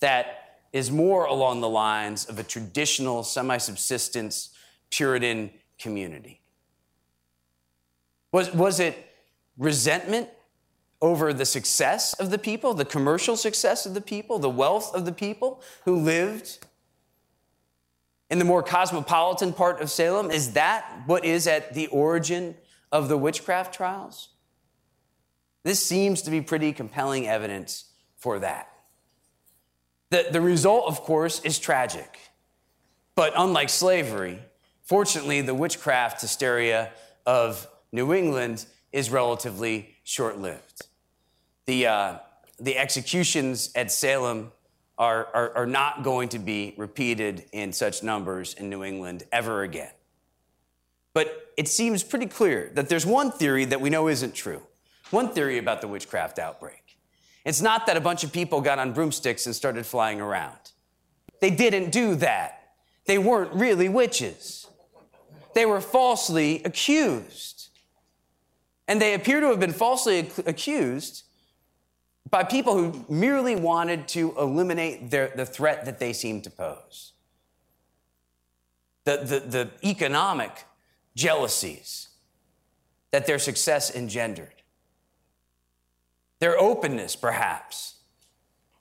[0.00, 4.50] that is more along the lines of a traditional semi subsistence
[4.90, 6.40] Puritan community?
[8.32, 8.96] Was, was it
[9.58, 10.28] resentment
[11.00, 15.04] over the success of the people, the commercial success of the people, the wealth of
[15.04, 16.58] the people who lived
[18.30, 20.30] in the more cosmopolitan part of Salem?
[20.30, 22.56] Is that what is at the origin
[22.90, 24.30] of the witchcraft trials?
[25.64, 27.86] This seems to be pretty compelling evidence
[28.16, 28.70] for that.
[30.10, 32.20] The, the result, of course, is tragic.
[33.16, 34.38] But unlike slavery,
[34.82, 36.92] fortunately, the witchcraft hysteria
[37.26, 40.86] of New England is relatively short lived.
[41.66, 42.18] The, uh,
[42.60, 44.52] the executions at Salem
[44.98, 49.62] are, are, are not going to be repeated in such numbers in New England ever
[49.62, 49.90] again.
[51.14, 54.62] But it seems pretty clear that there's one theory that we know isn't true.
[55.14, 56.98] One theory about the witchcraft outbreak.
[57.44, 60.72] It's not that a bunch of people got on broomsticks and started flying around.
[61.40, 62.72] They didn't do that.
[63.06, 64.66] They weren't really witches.
[65.54, 67.68] They were falsely accused.
[68.88, 71.22] And they appear to have been falsely ac- accused
[72.28, 77.12] by people who merely wanted to eliminate their, the threat that they seemed to pose.
[79.04, 80.64] The, the, the economic
[81.14, 82.08] jealousies
[83.12, 84.53] that their success engendered,
[86.44, 87.94] their openness, perhaps,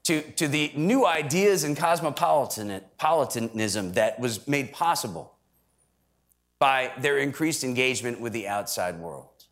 [0.03, 5.37] to, to the new ideas and cosmopolitanism that was made possible
[6.59, 9.45] by their increased engagement with the outside world.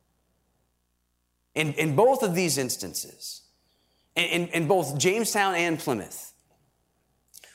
[1.55, 3.43] In, in both of these instances,
[4.17, 6.33] in, in both Jamestown and Plymouth,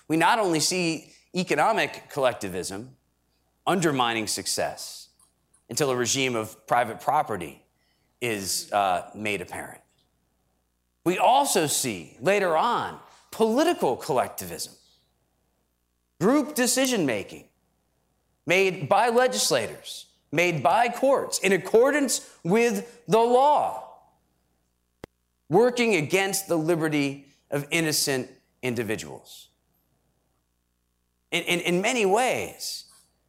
[0.09, 2.97] we not only see economic collectivism
[3.67, 5.11] undermining success
[5.69, 7.63] until a regime of private property
[8.23, 9.83] is uh, made apparent.
[11.07, 12.99] We also see later on
[13.31, 14.73] political collectivism,
[16.21, 17.45] group decision making
[18.45, 23.85] made by legislators, made by courts in accordance with the law
[25.49, 28.29] working against the liberty of innocent
[28.61, 29.47] individuals.
[31.31, 32.87] In, in, in, many ways,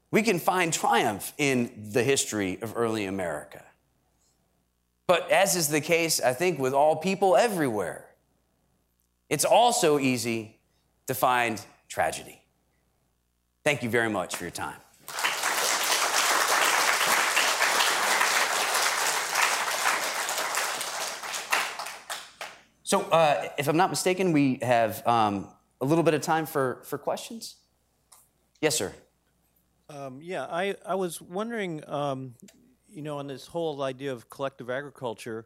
[0.10, 3.64] we can find triumph in the history of early America.
[5.08, 8.06] But as is the case, I think, with all people everywhere,
[9.30, 10.60] it's also easy
[11.08, 12.42] to find tragedy.
[13.64, 14.76] Thank you very much for your time.
[22.84, 25.48] So, uh, if I'm not mistaken, we have um,
[25.82, 27.56] a little bit of time for, for questions.
[28.62, 28.94] Yes, sir.
[29.90, 32.36] Um, yeah, I, I was wondering, um,
[32.98, 35.46] you know, on this whole idea of collective agriculture,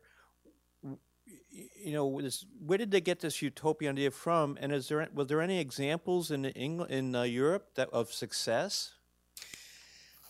[1.51, 4.57] you know, this, where did they get this utopian idea from?
[4.61, 8.93] And is there was there any examples in England, in uh, Europe that of success?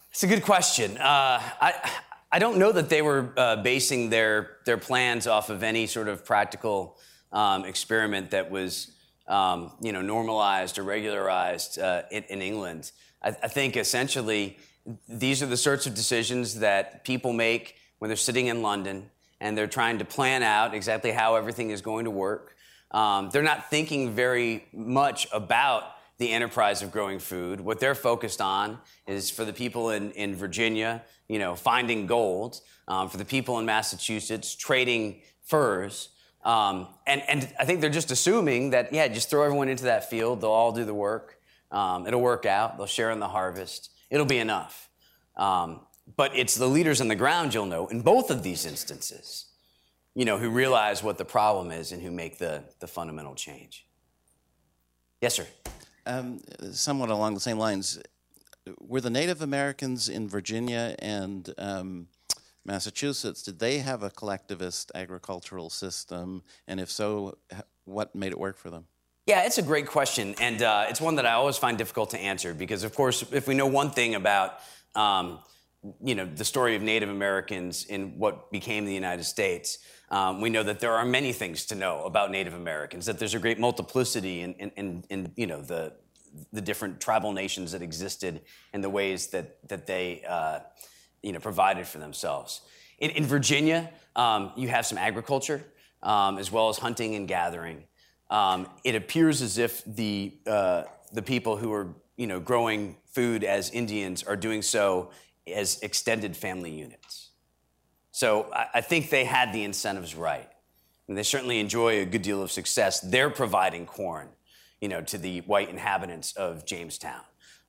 [0.10, 0.98] It's a good question.
[0.98, 1.92] Uh, I
[2.32, 6.08] I don't know that they were uh, basing their their plans off of any sort
[6.08, 6.98] of practical
[7.32, 8.94] um, experiment that was
[9.28, 12.92] um, you know normalized or regularized uh, in, in, England.
[13.22, 14.58] I, I, think essentially
[15.08, 19.10] these are the sorts of decisions that people make when they're sitting in London
[19.40, 22.56] and they're trying to plan out exactly how everything is going to work.
[22.92, 25.84] Um, they're not thinking very much about
[26.18, 27.62] the enterprise of growing food.
[27.62, 28.78] What they're focused on
[29.08, 32.62] is for the people in, in Virginia, you know, finding gold.
[32.88, 36.10] Um, for the people in Massachusetts, trading furs.
[36.44, 40.10] Um, and, and I think they're just assuming that, yeah, just throw everyone into that
[40.10, 40.42] field.
[40.42, 41.40] They'll all do the work.
[41.72, 42.78] Um, it'll work out.
[42.78, 43.92] They'll share in the harvest.
[44.12, 44.90] It'll be enough.
[45.36, 45.80] Um,
[46.16, 49.46] but it's the leaders on the ground, you'll know, in both of these instances,
[50.14, 53.88] you know, who realize what the problem is and who make the, the fundamental change.
[55.22, 55.48] Yes, sir.
[56.06, 56.42] Um,
[56.72, 58.00] somewhat along the same lines,
[58.80, 62.08] were the Native Americans in Virginia and um,
[62.66, 66.44] Massachusetts, did they have a collectivist agricultural system?
[66.68, 67.38] And if so,
[67.86, 68.86] what made it work for them?
[69.28, 70.36] Yeah, it's a great question.
[70.42, 73.48] And uh, it's one that I always find difficult to answer because, of course, if
[73.48, 74.60] we know one thing about
[74.96, 75.40] um,
[76.04, 80.50] you know, the story of Native Americans in what became the United States, um, we
[80.50, 83.60] know that there are many things to know about Native Americans, that there's a great
[83.60, 85.94] multiplicity in, in, in, in you know, the,
[86.52, 88.42] the different tribal nations that existed
[88.74, 90.60] and the ways that, that they uh,
[91.24, 92.62] you know, provided for themselves.
[93.00, 95.64] In, in Virginia, um, you have some agriculture
[96.04, 97.84] um, as well as hunting and gathering.
[98.32, 103.44] Um, it appears as if the, uh, the people who are you know, growing food
[103.44, 105.12] as Indians are doing so
[105.46, 107.30] as extended family units.
[108.12, 110.50] So I, I think they had the incentives right.
[111.08, 113.02] And they certainly enjoy a good deal of success.
[113.02, 114.30] They're providing corn.
[114.82, 117.22] you know, to the white inhabitants of Jamestown.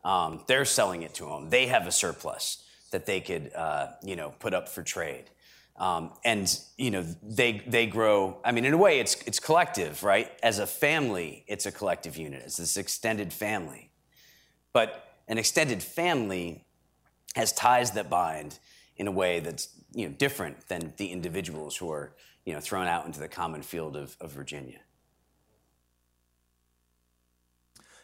[0.02, 1.50] Um, they're selling it to them.
[1.50, 5.24] They have a surplus that they could, uh, you know, put up for trade.
[5.77, 8.39] Um, and you know they they grow.
[8.45, 10.31] I mean, in a way, it's it's collective, right?
[10.43, 12.43] As a family, it's a collective unit.
[12.45, 13.91] It's this extended family,
[14.73, 16.66] but an extended family
[17.35, 18.59] has ties that bind
[18.97, 22.12] in a way that's you know different than the individuals who are
[22.45, 24.81] you know thrown out into the common field of, of Virginia.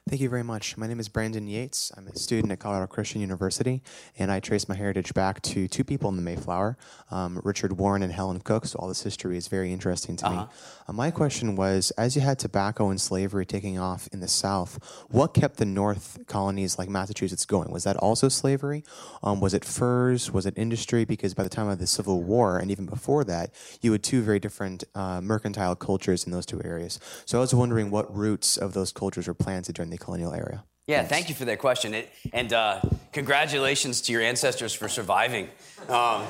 [0.08, 0.78] Thank you very much.
[0.78, 1.92] My name is Brandon Yates.
[1.94, 3.82] I'm a student at Colorado Christian University,
[4.18, 6.78] and I trace my heritage back to two people in the Mayflower
[7.10, 8.64] um, Richard Warren and Helen Cook.
[8.64, 10.44] So, all this history is very interesting to uh-huh.
[10.44, 10.48] me.
[10.88, 14.78] Uh, my question was as you had tobacco and slavery taking off in the South,
[15.10, 17.70] what kept the North colonies like Massachusetts going?
[17.70, 18.84] Was that also slavery?
[19.22, 20.32] Um, was it furs?
[20.32, 21.04] Was it industry?
[21.04, 23.50] Because by the time of the Civil War, and even before that,
[23.82, 26.98] you had two very different uh, mercantile cultures in those two areas.
[27.26, 30.64] So, I was wondering what roots of those cultures were planted during the colonial era?
[30.88, 31.92] Yeah, thank you for that question.
[31.92, 32.80] It, and uh,
[33.12, 35.48] congratulations to your ancestors for surviving.
[35.86, 36.24] Um,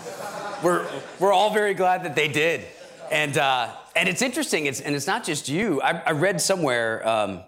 [0.65, 0.85] we're,
[1.21, 2.65] we're all very glad that they did.
[3.13, 5.81] And, uh, and it's interesting, it's, and it's not just you.
[5.81, 7.45] I, I read somewhere, um,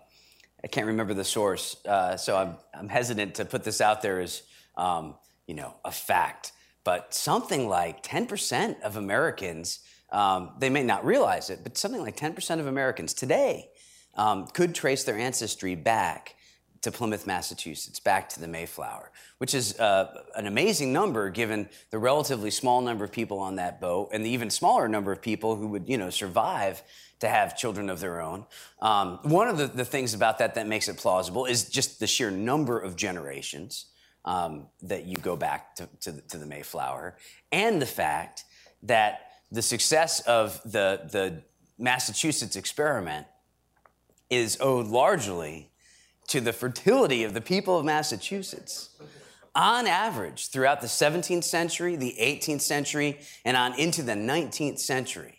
[0.62, 4.20] I can't remember the source, uh, so I'm, I'm hesitant to put this out there
[4.20, 4.42] as,
[4.76, 5.16] um,
[5.48, 6.52] you know, a fact.
[6.84, 9.80] But something like 10% of Americans,
[10.12, 13.70] um, they may not realize it, but something like 10% of Americans today
[14.14, 16.36] um, could trace their ancestry back
[16.82, 21.98] to Plymouth, Massachusetts, back to the Mayflower, which is uh, an amazing number given the
[21.98, 25.56] relatively small number of people on that boat and the even smaller number of people
[25.56, 26.82] who would, you know, survive
[27.20, 28.46] to have children of their own.
[28.80, 32.06] Um, one of the, the, things about that that makes it plausible is just the
[32.06, 33.86] sheer number of generations
[34.24, 37.16] um, that you go back to, to, the, to the Mayflower,
[37.52, 38.44] and the fact
[38.82, 41.42] that the success of the, the
[41.78, 43.26] Massachusetts experiment
[44.30, 45.70] is owed largely
[46.28, 48.90] to the fertility of the people of Massachusetts.
[49.56, 55.38] On average, throughout the 17th century, the 18th century, and on into the 19th century,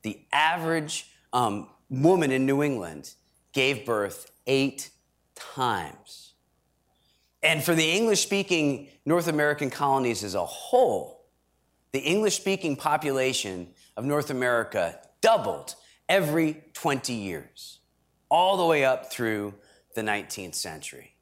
[0.00, 3.12] the average um, woman in New England
[3.52, 4.88] gave birth eight
[5.34, 6.32] times.
[7.42, 11.26] And for the English speaking North American colonies as a whole,
[11.92, 13.68] the English speaking population
[13.98, 15.74] of North America doubled
[16.08, 17.80] every 20 years
[18.32, 19.52] all the way up through
[19.94, 21.12] the 19th century.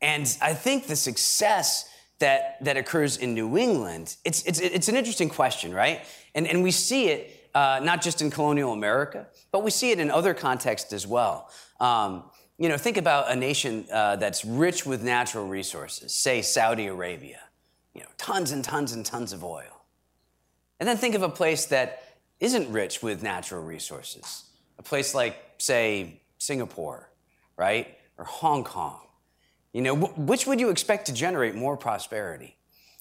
[0.00, 1.90] And I think the success
[2.20, 6.02] that, that occurs in New England, it's, it's, it's an interesting question, right?
[6.32, 9.98] And, and we see it uh, not just in colonial America, but we see it
[9.98, 11.50] in other contexts as well.
[11.80, 12.22] Um,
[12.56, 17.40] you know, think about a nation uh, that's rich with natural resources, say Saudi Arabia,
[17.94, 19.84] you know, tons and tons and tons of oil.
[20.78, 24.44] And then think of a place that isn't rich with natural resources,
[24.78, 27.10] a place like, say, Singapore,
[27.56, 27.96] right?
[28.18, 29.00] Or Hong Kong.
[29.72, 32.56] You know, which would you expect to generate more prosperity?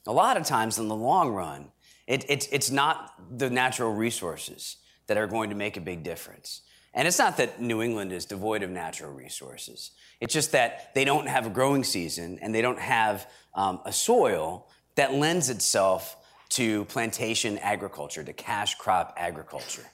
[0.07, 1.71] A lot of times in the long run,
[2.07, 4.77] it, it, it's not the natural resources
[5.07, 6.61] that are going to make a big difference.
[6.93, 9.91] And it's not that New England is devoid of natural resources.
[10.19, 13.91] It's just that they don't have a growing season and they don't have um, a
[13.91, 16.17] soil that lends itself
[16.49, 19.85] to plantation agriculture, to cash crop agriculture.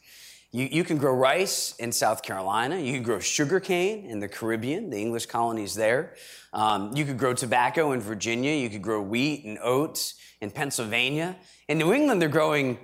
[0.51, 2.79] You, you can grow rice in South Carolina.
[2.79, 6.15] You can grow sugarcane in the Caribbean, the English colonies there.
[6.53, 8.53] Um, you could grow tobacco in Virginia.
[8.53, 11.37] You could grow wheat and oats in Pennsylvania.
[11.67, 12.79] In New England, they're growing,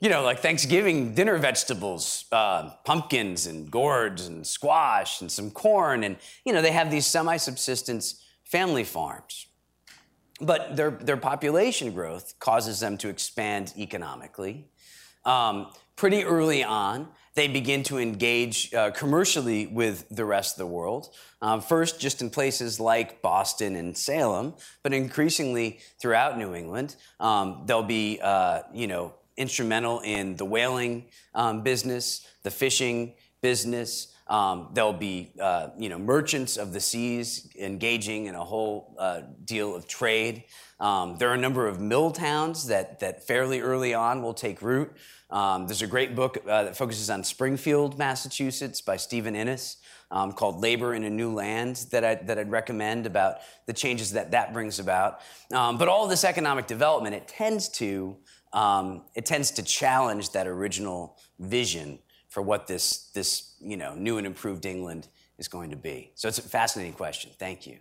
[0.00, 6.04] you know, like Thanksgiving dinner vegetables, uh, pumpkins and gourds and squash and some corn.
[6.04, 9.46] And, you know, they have these semi subsistence family farms.
[10.42, 14.68] But their, their population growth causes them to expand economically.
[15.24, 15.68] Um,
[15.98, 21.08] pretty early on, they begin to engage uh, commercially with the rest of the world.
[21.42, 24.54] Um, first, just in places like Boston and Salem,
[24.84, 26.94] but increasingly throughout New England.
[27.18, 34.14] Um, they'll be, uh, you know, instrumental in the whaling um, business, the fishing business.
[34.28, 39.22] Um, there'll be, uh, you know, merchants of the seas engaging in a whole uh,
[39.44, 40.44] deal of trade.
[40.80, 44.60] Um, there are a number of mill towns that that fairly early on will take
[44.60, 44.92] root.
[45.30, 49.78] Um, there's a great book uh, that focuses on Springfield, Massachusetts by Stephen Innes
[50.10, 54.12] um, called Labor in a New Land that, I, that I'd recommend about the changes
[54.12, 55.20] that that brings about.
[55.52, 58.16] Um, but all this economic development, it tends to,
[58.52, 61.98] um, it tends to challenge that original vision
[62.38, 65.08] for what this, this you know, new and improved England
[65.38, 66.12] is going to be.
[66.14, 67.32] So it's a fascinating question.
[67.36, 67.78] Thank you.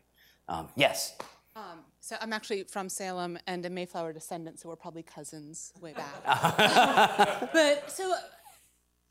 [0.50, 1.16] Um, yes?
[1.56, 5.94] Um, so I'm actually from Salem and a Mayflower descendant, so we're probably cousins way
[5.94, 6.26] back.
[7.54, 8.16] but so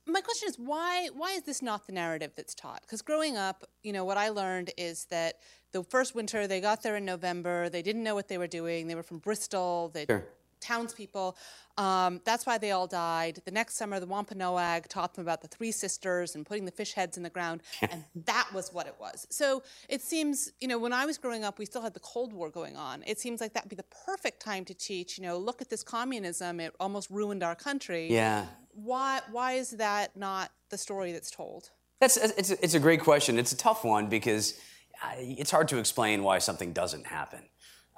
[0.05, 2.81] my question is why why is this not the narrative that's taught?
[2.83, 5.37] Because growing up, you know, what I learned is that
[5.71, 8.89] the first winter they got there in November, they didn't know what they were doing.
[8.89, 10.25] They were from Bristol, they Sure.
[10.61, 11.37] Townspeople.
[11.79, 13.43] Um, that's why they all died.
[13.45, 16.95] The next summer, the Wampanoag taught them about the three sisters and putting the fish
[16.95, 19.27] heads in the ground, and that was what it was.
[19.31, 22.33] So it seems, you know, when I was growing up, we still had the Cold
[22.33, 23.03] War going on.
[23.07, 25.19] It seems like that would be the perfect time to teach.
[25.19, 28.11] You know, look at this communism; it almost ruined our country.
[28.11, 28.47] Yeah.
[28.73, 29.21] Why?
[29.31, 31.71] Why is that not the story that's told?
[32.01, 33.39] That's it's a, it's a great question.
[33.39, 34.59] It's a tough one because
[35.03, 37.41] uh, it's hard to explain why something doesn't happen.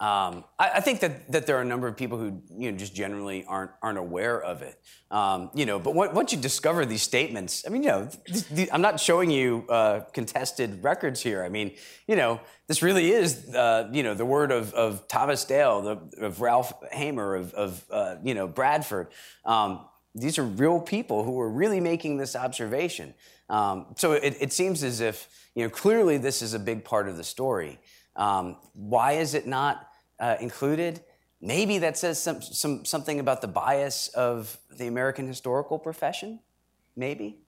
[0.00, 2.78] Um, I, I think that, that there are a number of people who you know
[2.78, 4.80] just generally aren't aren't aware of it.
[5.10, 8.48] Um, you know, but on- once you discover these statements, I mean, you know, th-
[8.48, 11.42] th- I'm not showing you uh, contested records here.
[11.42, 11.72] I mean,
[12.06, 16.24] you know, this really is uh, you know the word of, of Thomas Dale, the,
[16.24, 19.08] of Ralph Hamor, of, of uh, you know Bradford.
[19.44, 19.80] Um,
[20.14, 23.14] these are real people who are really making this observation.
[23.50, 27.08] Um, so it, it seems as if you know clearly this is a big part
[27.08, 27.80] of the story.
[28.14, 29.87] Um, why is it not
[30.20, 31.00] uh, included?
[31.40, 36.40] Maybe that says some, some, something about the bias of the American historical profession.
[36.96, 37.38] Maybe.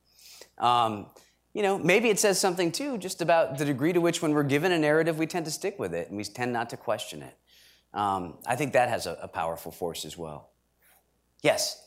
[0.58, 1.06] Um,
[1.52, 4.44] you know, maybe it says something too, just about the degree to which, when we're
[4.44, 7.22] given a narrative, we tend to stick with it and we tend not to question
[7.22, 7.36] it.
[7.92, 10.50] Um, I think that has a, a powerful force as well.
[11.42, 11.82] Yes.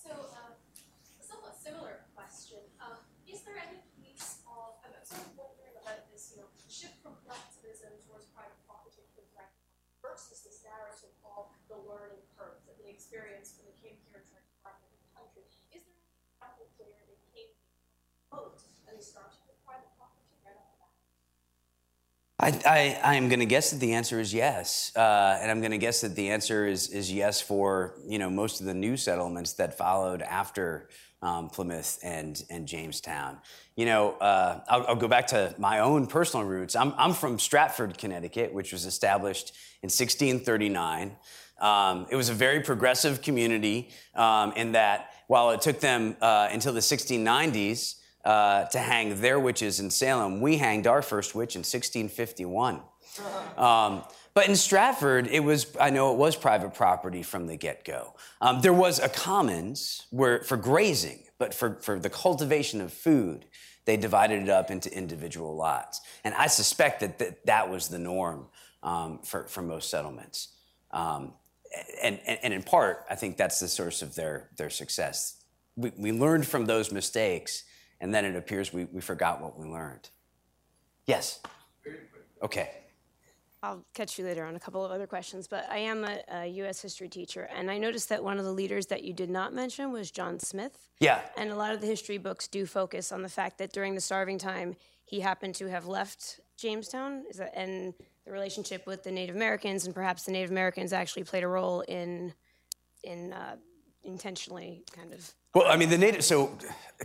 [0.00, 2.64] So, um, a somewhat similar question.
[2.80, 2.96] Um,
[3.28, 7.12] is there any piece of, I'm sort of wondering about this, you know, shift from
[7.28, 9.52] collectivism towards private property to direct
[10.00, 10.40] versus
[10.98, 14.56] narrative of the learning curve that they experienced when they came here and tried to
[14.62, 15.46] find new country.
[15.46, 17.52] Is there an example where they came
[18.30, 20.90] both and they started with private property right off
[22.38, 22.62] the bat?
[22.66, 25.60] I, I, I am going to guess that the answer is yes, uh, and I'm
[25.60, 28.74] going to guess that the answer is is yes for you know most of the
[28.74, 30.88] new settlements that followed after
[31.22, 33.38] um, Plymouth and and Jamestown.
[33.76, 36.76] You know, uh, I'll, I'll go back to my own personal roots.
[36.76, 41.16] I'm I'm from Stratford, Connecticut, which was established in 1639.
[41.60, 46.48] Um, it was a very progressive community um, in that while it took them uh,
[46.50, 50.40] until the 1690s uh, to hang their witches in Salem.
[50.40, 52.80] We hanged our first witch in 1651.
[53.56, 54.04] Um,
[54.38, 58.14] but in Stratford, it was, I know it was private property from the get go.
[58.40, 63.46] Um, there was a commons where, for grazing, but for, for the cultivation of food,
[63.84, 66.02] they divided it up into individual lots.
[66.22, 68.46] And I suspect that that, that was the norm
[68.84, 70.54] um, for, for most settlements.
[70.92, 71.32] Um,
[72.00, 75.42] and, and, and in part, I think that's the source of their, their success.
[75.74, 77.64] We, we learned from those mistakes,
[78.00, 80.10] and then it appears we, we forgot what we learned.
[81.06, 81.40] Yes?
[82.40, 82.70] Okay.
[83.62, 86.46] I'll catch you later on a couple of other questions, but I am a, a
[86.46, 86.80] U.S.
[86.80, 89.90] history teacher, and I noticed that one of the leaders that you did not mention
[89.90, 90.88] was John Smith.
[91.00, 91.22] Yeah.
[91.36, 94.00] And a lot of the history books do focus on the fact that during the
[94.00, 97.94] starving time, he happened to have left Jamestown, is that, and
[98.24, 101.80] the relationship with the Native Americans, and perhaps the Native Americans actually played a role
[101.80, 102.32] in,
[103.02, 103.56] in uh,
[104.04, 106.56] intentionally kind of Well, I mean, the native, so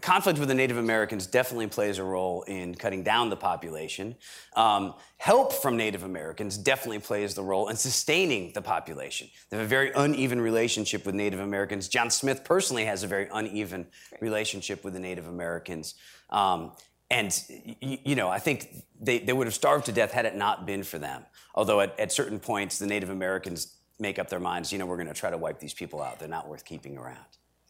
[0.02, 4.16] conflict with the Native Americans definitely plays a role in cutting down the population.
[4.56, 9.28] Um, help from Native Americans definitely plays the role in sustaining the population.
[9.50, 11.88] They have a very uneven relationship with Native Americans.
[11.88, 13.88] John Smith personally has a very uneven
[14.22, 15.96] relationship with the Native Americans.
[16.30, 16.74] Um,
[17.10, 17.36] and,
[17.82, 20.84] you know, I think they, they would have starved to death had it not been
[20.84, 21.26] for them.
[21.56, 24.98] Although at, at certain points, the Native Americans make up their minds, you know, we're
[24.98, 26.20] going to try to wipe these people out.
[26.20, 27.26] They're not worth keeping around.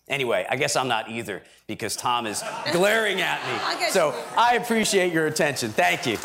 [0.09, 3.39] Anyway, I guess I'm not either because Tom is glaring at
[3.79, 3.89] me.
[3.89, 5.71] So I appreciate your attention.
[5.71, 6.17] Thank you.